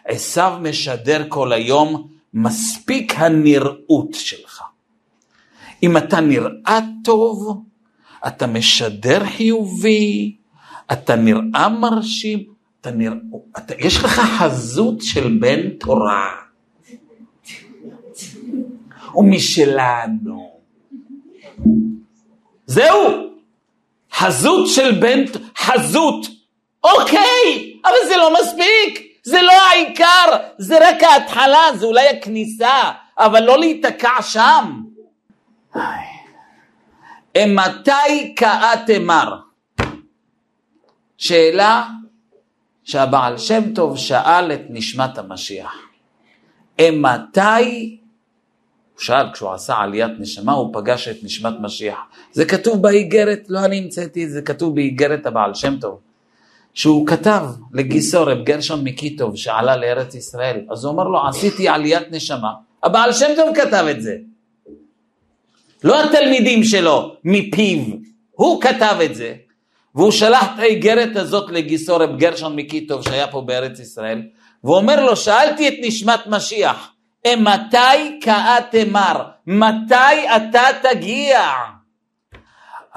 עשיו 0.04 0.58
משדר 0.62 1.24
כל 1.28 1.52
היום, 1.52 2.08
מספיק 2.34 3.12
הנראות 3.16 4.14
שלך. 4.14 4.62
אם 5.82 5.96
אתה 5.96 6.20
נראה 6.20 6.78
טוב, 7.04 7.62
אתה 8.26 8.46
משדר 8.46 9.24
חיובי, 9.24 10.36
אתה 10.92 11.16
נראה 11.16 11.68
מרשים, 11.68 12.44
אתה 12.80 12.90
נראה, 12.90 13.16
אתה, 13.58 13.74
יש 13.78 13.96
לך 13.96 14.20
חזות 14.38 14.96
של 15.00 15.38
בן 15.40 15.68
תורה. 15.70 16.30
ומשלנו. 19.14 20.60
זהו, 22.66 23.30
חזות 24.12 24.68
של 24.68 25.00
בן, 25.00 25.24
חזות. 25.58 26.26
אוקיי, 26.84 27.76
אבל 27.84 28.08
זה 28.08 28.16
לא 28.16 28.34
מספיק, 28.42 29.16
זה 29.22 29.42
לא 29.42 29.52
העיקר, 29.52 30.36
זה 30.58 30.88
רק 30.88 31.02
ההתחלה, 31.02 31.62
זה 31.74 31.86
אולי 31.86 32.08
הכניסה, 32.08 32.90
אבל 33.18 33.42
לא 33.42 33.58
להיתקע 33.58 34.22
שם. 34.22 34.82
מתי 37.36 38.34
קאה 38.36 38.72
תמר? 38.86 39.49
שאלה 41.20 41.88
שהבעל 42.84 43.38
שם 43.38 43.74
טוב 43.74 43.98
שאל 43.98 44.52
את 44.52 44.60
נשמת 44.70 45.18
המשיח. 45.18 45.72
מתי, 46.80 47.98
הוא 48.92 49.00
שאל 49.00 49.32
כשהוא 49.32 49.52
עשה 49.52 49.74
עליית 49.76 50.10
נשמה, 50.18 50.52
הוא 50.52 50.74
פגש 50.74 51.08
את 51.08 51.16
נשמת 51.22 51.54
משיח. 51.60 51.98
זה 52.32 52.44
כתוב 52.44 52.82
באיגרת, 52.82 53.40
לא 53.48 53.64
אני 53.64 53.78
המצאתי, 53.78 54.28
זה 54.28 54.42
כתוב 54.42 54.74
באיגרת 54.74 55.26
הבעל 55.26 55.54
שם 55.54 55.76
טוב. 55.80 55.98
שהוא 56.74 57.06
כתב 57.06 57.42
לגיסו 57.72 58.26
רב 58.26 58.44
גרשון 58.44 58.84
מקיטוב 58.84 59.36
שעלה 59.36 59.76
לארץ 59.76 60.14
ישראל, 60.14 60.60
אז 60.70 60.84
הוא 60.84 60.92
אומר 60.92 61.04
לו 61.04 61.26
עשיתי 61.28 61.68
עליית 61.68 62.10
נשמה, 62.10 62.52
הבעל 62.82 63.12
שם 63.12 63.28
טוב 63.36 63.56
כתב 63.56 63.86
את 63.90 64.02
זה. 64.02 64.16
לא 65.84 66.04
התלמידים 66.04 66.64
שלו 66.64 67.16
מפיו, 67.24 67.84
הוא 68.32 68.62
כתב 68.62 68.96
את 69.04 69.14
זה, 69.14 69.34
והוא 69.94 70.10
שלח 70.10 70.44
את 70.54 70.58
האיגרת 70.58 71.16
הזאת 71.16 71.50
לגיסו 71.50 71.96
רב 71.96 72.16
גרשון 72.16 72.56
מקיטוב 72.56 73.02
שהיה 73.02 73.26
פה 73.26 73.40
בארץ 73.40 73.78
ישראל, 73.78 74.22
והוא 74.64 74.76
אומר 74.76 75.04
לו, 75.04 75.16
שאלתי 75.16 75.68
את 75.68 75.74
נשמת 75.82 76.26
משיח, 76.26 76.92
מתי 77.26 78.20
קאה 78.20 78.56
תמר? 78.70 79.22
מתי 79.46 80.28
אתה 80.36 80.62
תגיע? 80.82 81.40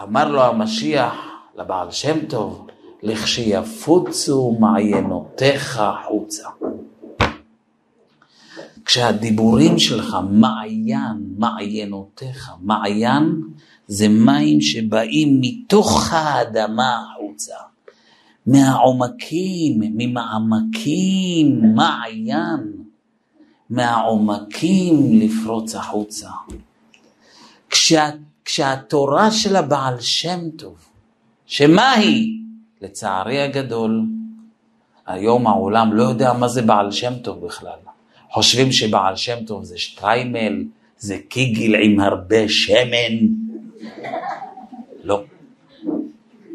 אמר 0.03 0.29
לו 0.29 0.43
המשיח 0.43 1.13
לבעל 1.55 1.91
שם 1.91 2.25
טוב, 2.25 2.67
לכשיפוצו 3.03 4.57
מעיינותיך 4.59 5.81
חוצה. 6.05 6.47
כשהדיבורים 8.85 9.79
שלך 9.79 10.17
מעיין, 10.29 11.17
מעיינותיך, 11.37 12.51
מעיין 12.61 13.41
זה 13.87 14.07
מים 14.07 14.61
שבאים 14.61 15.37
מתוך 15.41 16.13
האדמה 16.13 17.03
החוצה, 17.03 17.55
מהעומקים, 18.47 19.81
ממעמקים, 19.97 21.61
מעיין, 21.75 22.73
מהעומקים 23.69 25.19
לפרוץ 25.19 25.75
החוצה. 25.75 26.29
כשה, 27.69 28.09
כשהתורה 28.45 29.31
של 29.31 29.55
הבעל 29.55 29.99
שם 29.99 30.49
טוב, 30.57 30.75
שמה 31.45 31.91
היא? 31.91 32.39
לצערי 32.81 33.41
הגדול, 33.41 34.05
היום 35.07 35.47
העולם 35.47 35.93
לא 35.93 36.03
יודע 36.03 36.33
מה 36.33 36.47
זה 36.47 36.61
בעל 36.61 36.91
שם 36.91 37.13
טוב 37.23 37.45
בכלל. 37.45 37.77
חושבים 38.31 38.71
שבעל 38.71 39.15
שם 39.15 39.45
טוב 39.47 39.63
זה 39.63 39.77
שטריימל, 39.77 40.63
זה 40.97 41.17
קיגיל 41.29 41.75
עם 41.75 41.99
הרבה 41.99 42.49
שמן. 42.49 43.42
לא. 45.03 45.23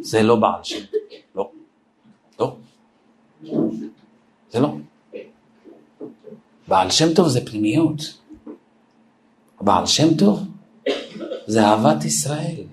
זה 0.01 0.23
לא 0.23 0.37
בעל 0.37 0.65
שם. 0.65 0.85
לא. 1.35 1.51
לא. 2.41 2.57
זה 4.51 4.61
לא. 4.61 4.77
בעל 6.69 6.91
שם 6.91 7.15
טוב 7.15 7.29
זה 7.29 7.47
פנימיות. 7.47 8.01
בעל 9.61 9.87
שם 9.87 10.17
טוב 10.19 10.41
זה 11.47 11.65
אהבת 11.65 12.05
ישראל. 12.05 12.65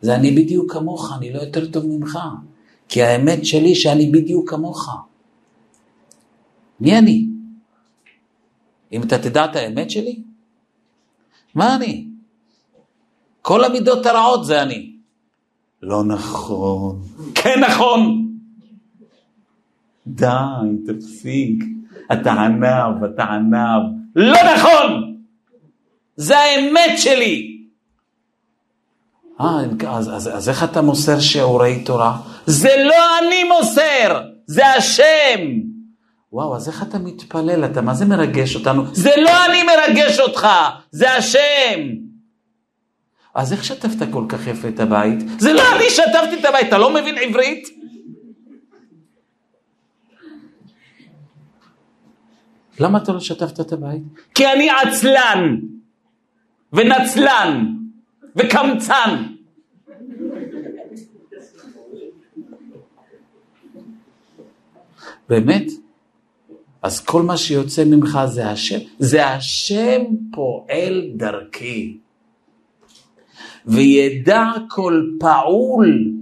זה 0.00 0.14
אני 0.14 0.30
בדיוק 0.30 0.72
כמוך, 0.72 1.12
אני 1.18 1.32
לא 1.32 1.38
יותר 1.40 1.70
טוב 1.70 1.86
ממך. 1.86 2.18
כי 2.88 3.02
האמת 3.02 3.44
שלי 3.44 3.74
שאני 3.74 4.10
בדיוק 4.10 4.50
כמוך. 4.50 4.88
מי 6.80 6.98
אני? 6.98 7.26
אם 8.92 9.02
אתה 9.02 9.18
תדע 9.18 9.44
את 9.44 9.56
האמת 9.56 9.90
שלי, 9.90 10.22
מה 11.54 11.76
אני? 11.76 12.13
כל 13.44 13.64
המידות 13.64 14.06
הרעות 14.06 14.46
זה 14.46 14.62
אני. 14.62 14.90
לא 15.82 16.04
נכון. 16.04 17.02
כן 17.34 17.60
נכון. 17.60 18.28
די, 20.06 20.26
תפסיק. 20.86 21.64
אתה 22.12 22.32
ענב, 22.32 23.04
אתה 23.04 23.24
ענב. 23.24 23.82
לא 24.16 24.38
נכון! 24.54 25.16
זה 26.16 26.38
האמת 26.38 26.98
שלי. 26.98 27.58
אה, 29.40 29.60
אז, 29.88 30.08
אז, 30.08 30.28
אז 30.28 30.48
איך 30.48 30.64
אתה 30.64 30.82
מוסר 30.82 31.20
שיעורי 31.20 31.82
תורה? 31.84 32.18
זה 32.46 32.70
לא 32.84 33.18
אני 33.18 33.44
מוסר, 33.44 34.20
זה 34.46 34.66
השם. 34.66 35.40
וואו, 36.32 36.56
אז 36.56 36.68
איך 36.68 36.82
אתה 36.82 36.98
מתפלל? 36.98 37.64
אתה 37.64 37.80
מה 37.80 37.94
זה 37.94 38.04
מרגש 38.04 38.56
אותנו? 38.56 38.84
זה 38.92 39.10
לא 39.16 39.44
אני 39.46 39.62
מרגש 39.62 40.20
אותך, 40.20 40.48
זה 40.90 41.14
השם. 41.14 42.03
אז 43.34 43.52
איך 43.52 43.64
שטפת 43.64 44.06
כל 44.12 44.24
כך 44.28 44.46
יפה 44.46 44.68
את 44.68 44.80
הבית? 44.80 45.18
זה 45.38 45.52
לא 45.52 45.62
אני 45.76 45.90
שטפתי 45.90 46.40
את 46.40 46.44
הבית, 46.44 46.68
אתה 46.68 46.78
לא 46.78 46.94
מבין 46.94 47.18
עברית? 47.18 47.68
למה 52.80 52.98
אתה 52.98 53.12
לא 53.12 53.20
שטפת 53.20 53.60
את 53.60 53.72
הבית? 53.72 54.02
כי 54.34 54.46
אני 54.46 54.70
עצלן, 54.70 55.56
ונצלן, 56.72 57.74
וקמצן. 58.36 59.22
באמת? 65.28 65.66
אז 66.82 67.04
כל 67.04 67.22
מה 67.22 67.36
שיוצא 67.36 67.84
ממך 67.84 68.18
זה 68.26 68.48
השם. 68.48 68.78
זה 68.98 69.26
השם 69.26 70.02
פועל 70.32 71.10
דרכי. 71.16 72.03
וידע 73.66 74.50
כל 74.68 75.02
פעול, 75.20 76.12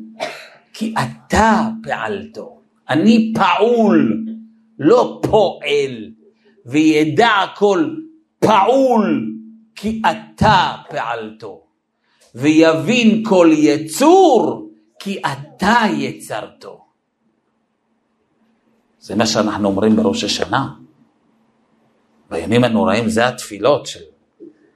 כי 0.72 0.94
אתה 0.94 1.68
פעלתו. 1.82 2.60
אני 2.88 3.32
פעול, 3.34 4.26
לא 4.78 5.20
פועל. 5.22 6.10
וידע 6.66 7.32
כל 7.56 7.94
פעול, 8.38 9.32
כי 9.74 10.02
אתה 10.10 10.72
פעלתו. 10.90 11.60
ויבין 12.34 13.22
כל 13.24 13.50
יצור, 13.52 14.70
כי 14.98 15.18
אתה 15.18 15.80
יצרתו. 15.96 16.84
זה 19.00 19.14
מה 19.14 19.26
שאנחנו 19.26 19.68
אומרים 19.68 19.96
בראש 19.96 20.24
השנה. 20.24 20.68
בימים 22.30 22.64
הנוראים 22.64 23.08
זה 23.08 23.28
התפילות 23.28 23.86
של 23.86 24.00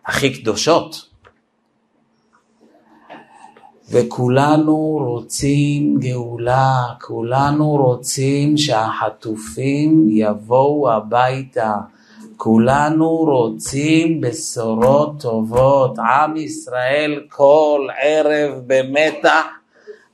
הכי 0.06 0.42
קדושות. 0.42 1.08
וכולנו 3.91 4.99
רוצים 5.07 5.97
גאולה, 5.99 6.82
כולנו 7.01 7.70
רוצים 7.70 8.57
שהחטופים 8.57 10.07
יבואו 10.11 10.93
הביתה, 10.93 11.74
כולנו 12.37 13.16
רוצים 13.16 14.20
בשורות 14.20 15.20
טובות. 15.20 15.99
עם 15.99 16.37
ישראל 16.37 17.20
כל 17.28 17.89
ערב 18.03 18.53
במתח 18.66 19.45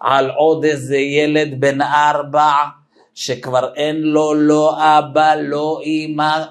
על 0.00 0.30
עוד 0.30 0.64
איזה 0.64 0.96
ילד 0.96 1.60
בן 1.60 1.80
ארבע 1.80 2.52
שכבר 3.14 3.74
אין 3.74 4.02
לו 4.02 4.34
לא 4.34 4.76
אבא, 4.78 5.34
לא 5.34 5.80
אימא, 5.82 6.44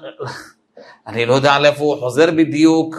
אני 1.06 1.26
לא 1.26 1.34
יודע 1.34 1.58
לאיפה 1.58 1.84
הוא 1.84 1.96
חוזר 1.96 2.30
בדיוק, 2.30 2.96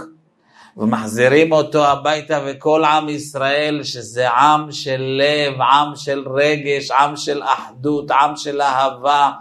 ומחזירים 0.78 1.52
אותו 1.52 1.86
הביתה 1.86 2.40
וכל 2.46 2.84
עם 2.86 3.10
ישראל, 3.10 3.84
שזה 3.84 4.30
עם 4.30 4.72
של 4.72 5.02
לב, 5.22 5.62
עם 5.62 5.96
של 5.96 6.24
רגש, 6.36 6.92
עם 6.92 7.18
של 7.18 7.44
אחדות, 7.44 8.12
עם 8.12 8.36
של 8.36 8.62
אהבה, 8.62 9.32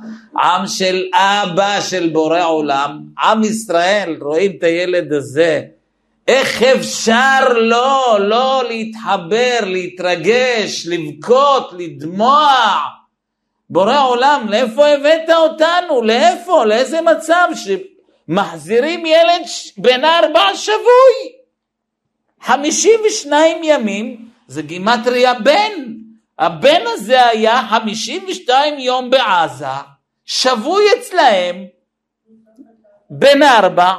עם 0.42 0.66
של 0.66 1.04
אבא 1.14 1.80
של 1.80 2.10
בורא 2.12 2.44
עולם, 2.44 3.00
עם 3.22 3.44
ישראל, 3.44 4.16
רואים 4.20 4.52
את 4.58 4.62
הילד 4.62 5.12
הזה, 5.12 5.62
איך 6.28 6.62
אפשר 6.62 7.48
לא, 7.56 8.18
לא 8.20 8.62
להתחבר, 8.68 9.58
להתרגש, 9.62 10.86
לבכות, 10.86 11.72
לדמוע? 11.78 12.54
בורא 13.70 14.02
עולם, 14.06 14.46
לאיפה 14.48 14.88
הבאת 14.88 15.30
אותנו? 15.36 16.02
לאיפה? 16.02 16.64
לאיזה 16.64 17.00
מצב 17.00 17.48
שמחזירים 18.26 19.06
ילד 19.06 19.42
בן 19.76 20.04
ארבע 20.04 20.56
שבוי? 20.56 21.32
חמישים 22.40 23.00
ושניים 23.06 23.58
ימים 23.64 24.28
זה 24.46 24.62
גימטריה 24.62 25.34
בן. 25.34 25.92
הבן 26.38 26.80
הזה 26.86 27.26
היה 27.26 27.66
חמישים 27.70 28.24
ושתיים 28.28 28.78
יום 28.78 29.10
בעזה, 29.10 29.66
שבוי 30.24 30.84
אצלהם, 30.98 31.64
בן 33.10 33.42
ארבע, 33.42 33.94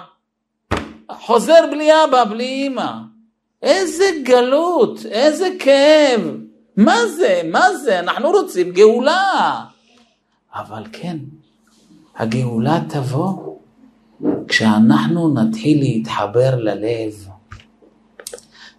חוזר 1.11 1.65
בלי 1.71 2.03
אבא, 2.03 2.23
בלי 2.23 2.67
אמא. 2.67 2.91
איזה 3.61 4.05
גלות, 4.23 5.05
איזה 5.05 5.49
כאב. 5.59 6.21
מה 6.77 7.07
זה? 7.07 7.41
מה 7.51 7.73
זה? 7.73 7.99
אנחנו 7.99 8.31
רוצים 8.31 8.71
גאולה. 8.71 9.61
אבל 10.53 10.83
כן, 10.91 11.17
הגאולה 12.15 12.79
תבוא 12.89 13.52
כשאנחנו 14.47 15.33
נתחיל 15.33 15.79
להתחבר 15.79 16.55
ללב. 16.55 17.27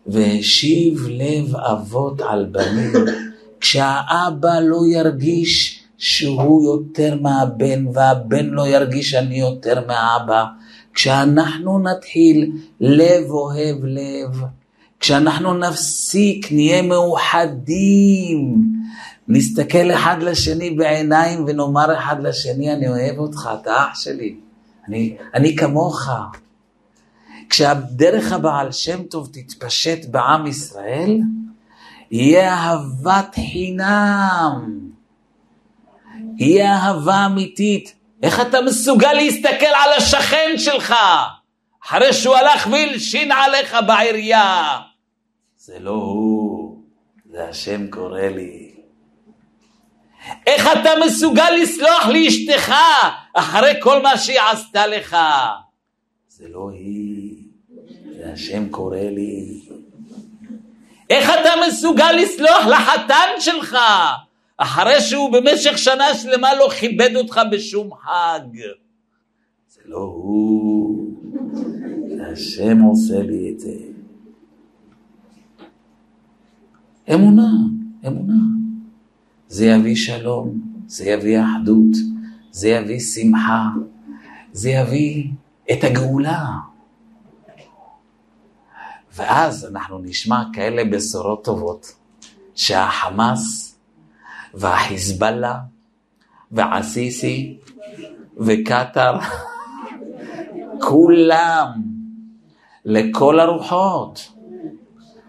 והשיב 0.06 1.06
לב 1.10 1.56
אבות 1.56 2.20
על 2.20 2.46
בנים, 2.50 2.92
כשהאבא 3.60 4.60
לא 4.60 4.80
ירגיש 4.86 5.84
שהוא 5.98 6.64
יותר 6.64 7.18
מהבן 7.20 7.86
והבן 7.94 8.46
לא 8.46 8.66
ירגיש 8.66 9.10
שאני 9.10 9.40
יותר 9.40 9.86
מהאבא, 9.86 10.44
כשאנחנו 10.94 11.78
נתחיל 11.78 12.52
לב 12.80 13.30
אוהב 13.30 13.84
לב, 13.84 14.42
כשאנחנו 15.00 15.54
נפסיק, 15.54 16.52
נהיה 16.52 16.82
מאוחדים, 16.82 18.62
נסתכל 19.28 19.90
אחד 19.94 20.16
לשני 20.22 20.70
בעיניים 20.70 21.44
ונאמר 21.46 21.98
אחד 21.98 22.16
לשני, 22.22 22.72
אני 22.72 22.88
אוהב 22.88 23.18
אותך, 23.18 23.48
אתה 23.62 23.76
אח 23.76 24.00
שלי, 24.00 24.34
אני, 24.88 25.16
אני 25.34 25.56
כמוך. 25.56 26.08
כשהדרך 27.50 28.32
הבעל 28.32 28.72
שם 28.72 29.02
טוב 29.02 29.28
תתפשט 29.32 30.04
בעם 30.10 30.46
ישראל, 30.46 31.20
יהיה 32.10 32.54
אהבת 32.54 33.34
חינם, 33.34 34.80
יהיה 36.38 36.76
אהבה 36.76 37.26
אמיתית. 37.26 37.94
איך 38.22 38.40
אתה 38.40 38.60
מסוגל 38.60 39.12
להסתכל 39.12 39.66
על 39.66 39.92
השכן 39.96 40.52
שלך 40.56 40.94
אחרי 41.84 42.12
שהוא 42.12 42.34
הלך 42.36 42.66
והלשין 42.66 43.32
עליך 43.32 43.76
בעירייה? 43.86 44.80
זה 45.56 45.78
לא 45.80 45.90
הוא, 45.90 46.78
זה 47.30 47.48
השם 47.48 47.90
קורא 47.90 48.20
לי. 48.20 48.63
איך 50.46 50.68
אתה 50.80 50.90
מסוגל 51.06 51.50
לסלוח 51.62 52.06
לאשתך 52.12 52.74
אחרי 53.34 53.72
כל 53.80 54.02
מה 54.02 54.18
שהיא 54.18 54.40
עשתה 54.52 54.86
לך? 54.86 55.16
זה 56.28 56.48
לא 56.48 56.70
היא, 56.70 57.36
זה 58.16 58.32
השם 58.32 58.68
קורא 58.68 58.98
לי. 58.98 59.60
איך 61.10 61.30
אתה 61.40 61.50
מסוגל 61.68 62.12
לסלוח 62.12 62.66
לחתן 62.66 63.28
שלך 63.38 63.76
אחרי 64.56 65.00
שהוא 65.00 65.32
במשך 65.32 65.78
שנה 65.78 66.14
שלמה 66.14 66.54
לא 66.54 66.68
כיבד 66.80 67.16
אותך 67.16 67.40
בשום 67.50 67.90
חג? 67.94 68.58
זה 69.68 69.80
לא 69.84 69.98
הוא, 69.98 71.10
זה 72.16 72.26
השם 72.32 72.80
עושה 72.80 73.22
לי 73.22 73.52
את 73.54 73.60
זה. 73.60 73.74
אמונה, 77.14 77.50
אמונה. 78.06 78.63
זה 79.54 79.66
יביא 79.66 79.96
שלום, 79.96 80.60
זה 80.86 81.04
יביא 81.04 81.40
אחדות, 81.40 81.96
זה 82.50 82.68
יביא 82.68 83.00
שמחה, 83.00 83.62
זה 84.52 84.70
יביא 84.70 85.28
את 85.72 85.84
הגאולה. 85.84 86.46
ואז 89.14 89.64
אנחנו 89.64 89.98
נשמע 89.98 90.42
כאלה 90.52 90.82
בשורות 90.84 91.44
טובות, 91.44 91.92
שהחמאס 92.54 93.78
והחיזבאללה 94.54 95.58
ועסיסי 96.52 97.58
וקטאר, 98.36 99.18
כולם, 100.80 101.68
לכל 102.84 103.40
הרוחות, 103.40 104.32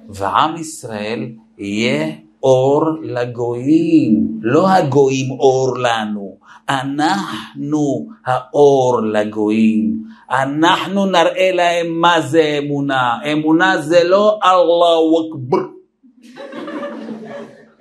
ועם 0.10 0.56
ישראל 0.58 1.32
יהיה 1.58 2.25
אור 2.46 2.84
לגויים, 3.04 4.28
לא 4.42 4.70
הגויים 4.70 5.32
אור 5.32 5.78
לנו, 5.78 6.38
אנחנו 6.70 8.08
האור 8.26 9.02
לגויים. 9.02 9.94
אנחנו 10.32 11.06
נראה 11.06 11.52
להם 11.54 12.02
מה 12.02 12.22
זה 12.22 12.60
אמונה. 12.64 13.18
אמונה 13.32 13.78
זה 13.78 14.04
לא 14.04 14.40
אללהו 14.44 15.30
אכבר. 15.30 15.58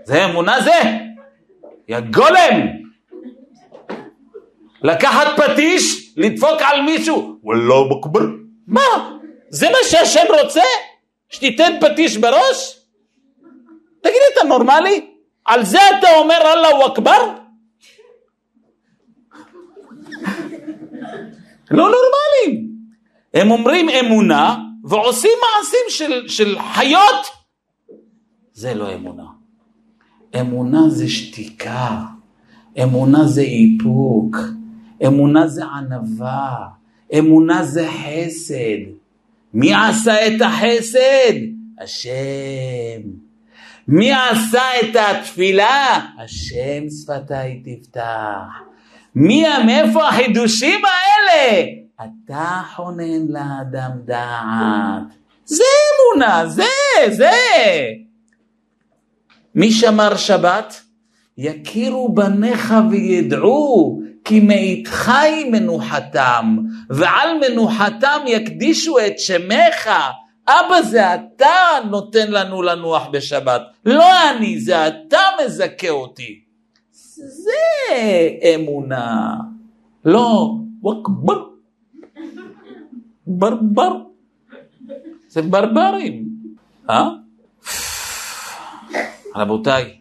זה 0.04 0.24
אמונה 0.24 0.60
זה, 0.60 0.96
יא 1.88 2.00
גולם. 2.00 2.60
לקחת 4.82 5.26
פטיש, 5.36 6.14
לדפוק 6.16 6.60
על 6.60 6.82
מישהו, 6.82 7.36
וואללה 7.42 7.74
אכבר. 8.00 8.20
מה? 8.66 8.80
זה 9.50 9.66
מה 9.70 9.78
שהשם 9.82 10.26
רוצה? 10.42 10.62
שתיתן 11.30 11.72
פטיש 11.80 12.16
בראש? 12.16 12.83
תגיד 14.04 14.16
לי, 14.16 14.34
אתה 14.40 14.48
נורמלי? 14.48 15.10
על 15.44 15.64
זה 15.64 15.78
אתה 15.98 16.16
אומר 16.16 16.38
אללהו 16.52 16.92
אכבר? 16.92 17.34
לא 21.70 21.90
נורמליים. 21.90 22.68
הם 23.34 23.50
אומרים 23.50 23.88
אמונה 23.88 24.56
ועושים 24.84 25.30
מעשים 25.40 25.80
של, 25.88 26.28
של 26.28 26.58
חיות. 26.74 27.26
זה 28.52 28.74
לא 28.74 28.94
אמונה. 28.94 29.26
אמונה 30.40 30.88
זה 30.88 31.08
שתיקה, 31.08 32.00
אמונה 32.82 33.24
זה 33.26 33.42
איפוק, 33.42 34.36
אמונה 35.06 35.48
זה 35.48 35.64
ענווה, 35.64 36.66
אמונה 37.18 37.64
זה 37.64 37.88
חסד. 37.88 38.90
מי 39.54 39.74
עשה 39.74 40.26
את 40.26 40.40
החסד? 40.40 41.34
השם. 41.80 43.23
מי 43.88 44.12
עשה 44.12 44.62
את 44.80 44.96
התפילה? 44.96 46.00
השם 46.24 46.84
שפתיי 46.90 47.62
תפתח. 47.64 48.00
מי, 49.14 49.44
מאיפה 49.66 50.08
החידושים 50.08 50.80
האלה? 50.84 51.64
אתה 51.96 52.62
חונן 52.74 53.26
לאדם 53.28 53.90
דעת. 54.04 55.14
זה 55.44 55.64
אמונה, 56.14 56.46
זה, 56.46 56.64
זה. 57.10 57.30
מי 59.54 59.70
שמר 59.70 60.16
שבת? 60.16 60.80
יכירו 61.38 62.14
בניך 62.14 62.74
וידעו 62.90 64.00
כי 64.24 64.40
מאיתך 64.40 65.08
היא 65.08 65.52
מנוחתם, 65.52 66.56
ועל 66.90 67.28
מנוחתם 67.40 68.20
יקדישו 68.26 68.98
את 68.98 69.18
שמך. 69.18 69.90
אבא 70.48 70.82
זה 70.82 71.14
אתה 71.14 71.56
נותן 71.90 72.30
לנו 72.30 72.62
לנוח 72.62 73.06
בשבת, 73.12 73.62
לא 73.84 74.30
אני, 74.30 74.60
זה 74.60 74.88
אתה 74.88 75.18
מזכה 75.44 75.90
אותי. 75.90 76.40
זה 77.16 77.52
אמונה. 78.54 79.34
לא, 80.04 80.54
וואקבר. 80.82 81.44
ברבר. 83.26 83.92
זה 85.28 85.42
ברברים. 85.42 86.24
אה? 86.90 87.08
רבותיי, 89.36 89.98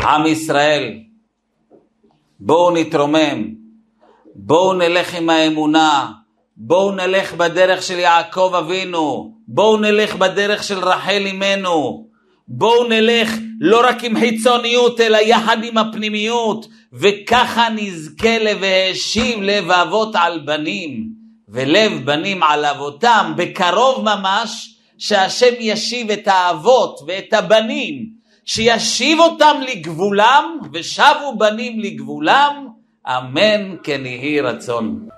עם 0.00 0.26
ישראל, 0.26 0.98
בואו 2.40 2.70
נתרומם, 2.76 3.54
בואו 4.34 4.72
נלך 4.72 5.14
עם 5.14 5.30
האמונה, 5.30 6.12
בואו 6.56 6.92
נלך 6.92 7.34
בדרך 7.34 7.82
של 7.82 7.98
יעקב 7.98 8.52
אבינו, 8.58 9.34
בואו 9.48 9.76
נלך 9.76 10.16
בדרך 10.16 10.64
של 10.64 10.78
רחל 10.78 11.22
אמנו, 11.30 12.06
בואו 12.48 12.88
נלך 12.88 13.30
לא 13.60 13.80
רק 13.88 14.04
עם 14.04 14.18
חיצוניות, 14.18 15.00
אלא 15.00 15.18
יחד 15.18 15.64
עם 15.64 15.78
הפנימיות, 15.78 16.66
וככה 16.92 17.68
נזכה 17.74 18.38
ל"והשיב 18.38 19.42
לב 19.42 19.70
אבות 19.70 20.16
על 20.16 20.40
בנים", 20.44 21.04
ולב 21.48 21.92
בנים 22.04 22.42
על 22.42 22.64
אבותם, 22.64 23.32
בקרוב 23.36 24.04
ממש, 24.04 24.74
שהשם 24.98 25.54
ישיב 25.60 26.10
את 26.10 26.28
האבות 26.28 27.00
ואת 27.06 27.32
הבנים, 27.32 28.06
שישיב 28.44 29.18
אותם 29.18 29.56
לגבולם, 29.68 30.58
ושבו 30.72 31.34
בנים 31.38 31.80
לגבולם, 31.80 32.68
אמן 33.06 33.76
כן 33.82 34.06
יהי 34.06 34.40
רצון. 34.40 35.14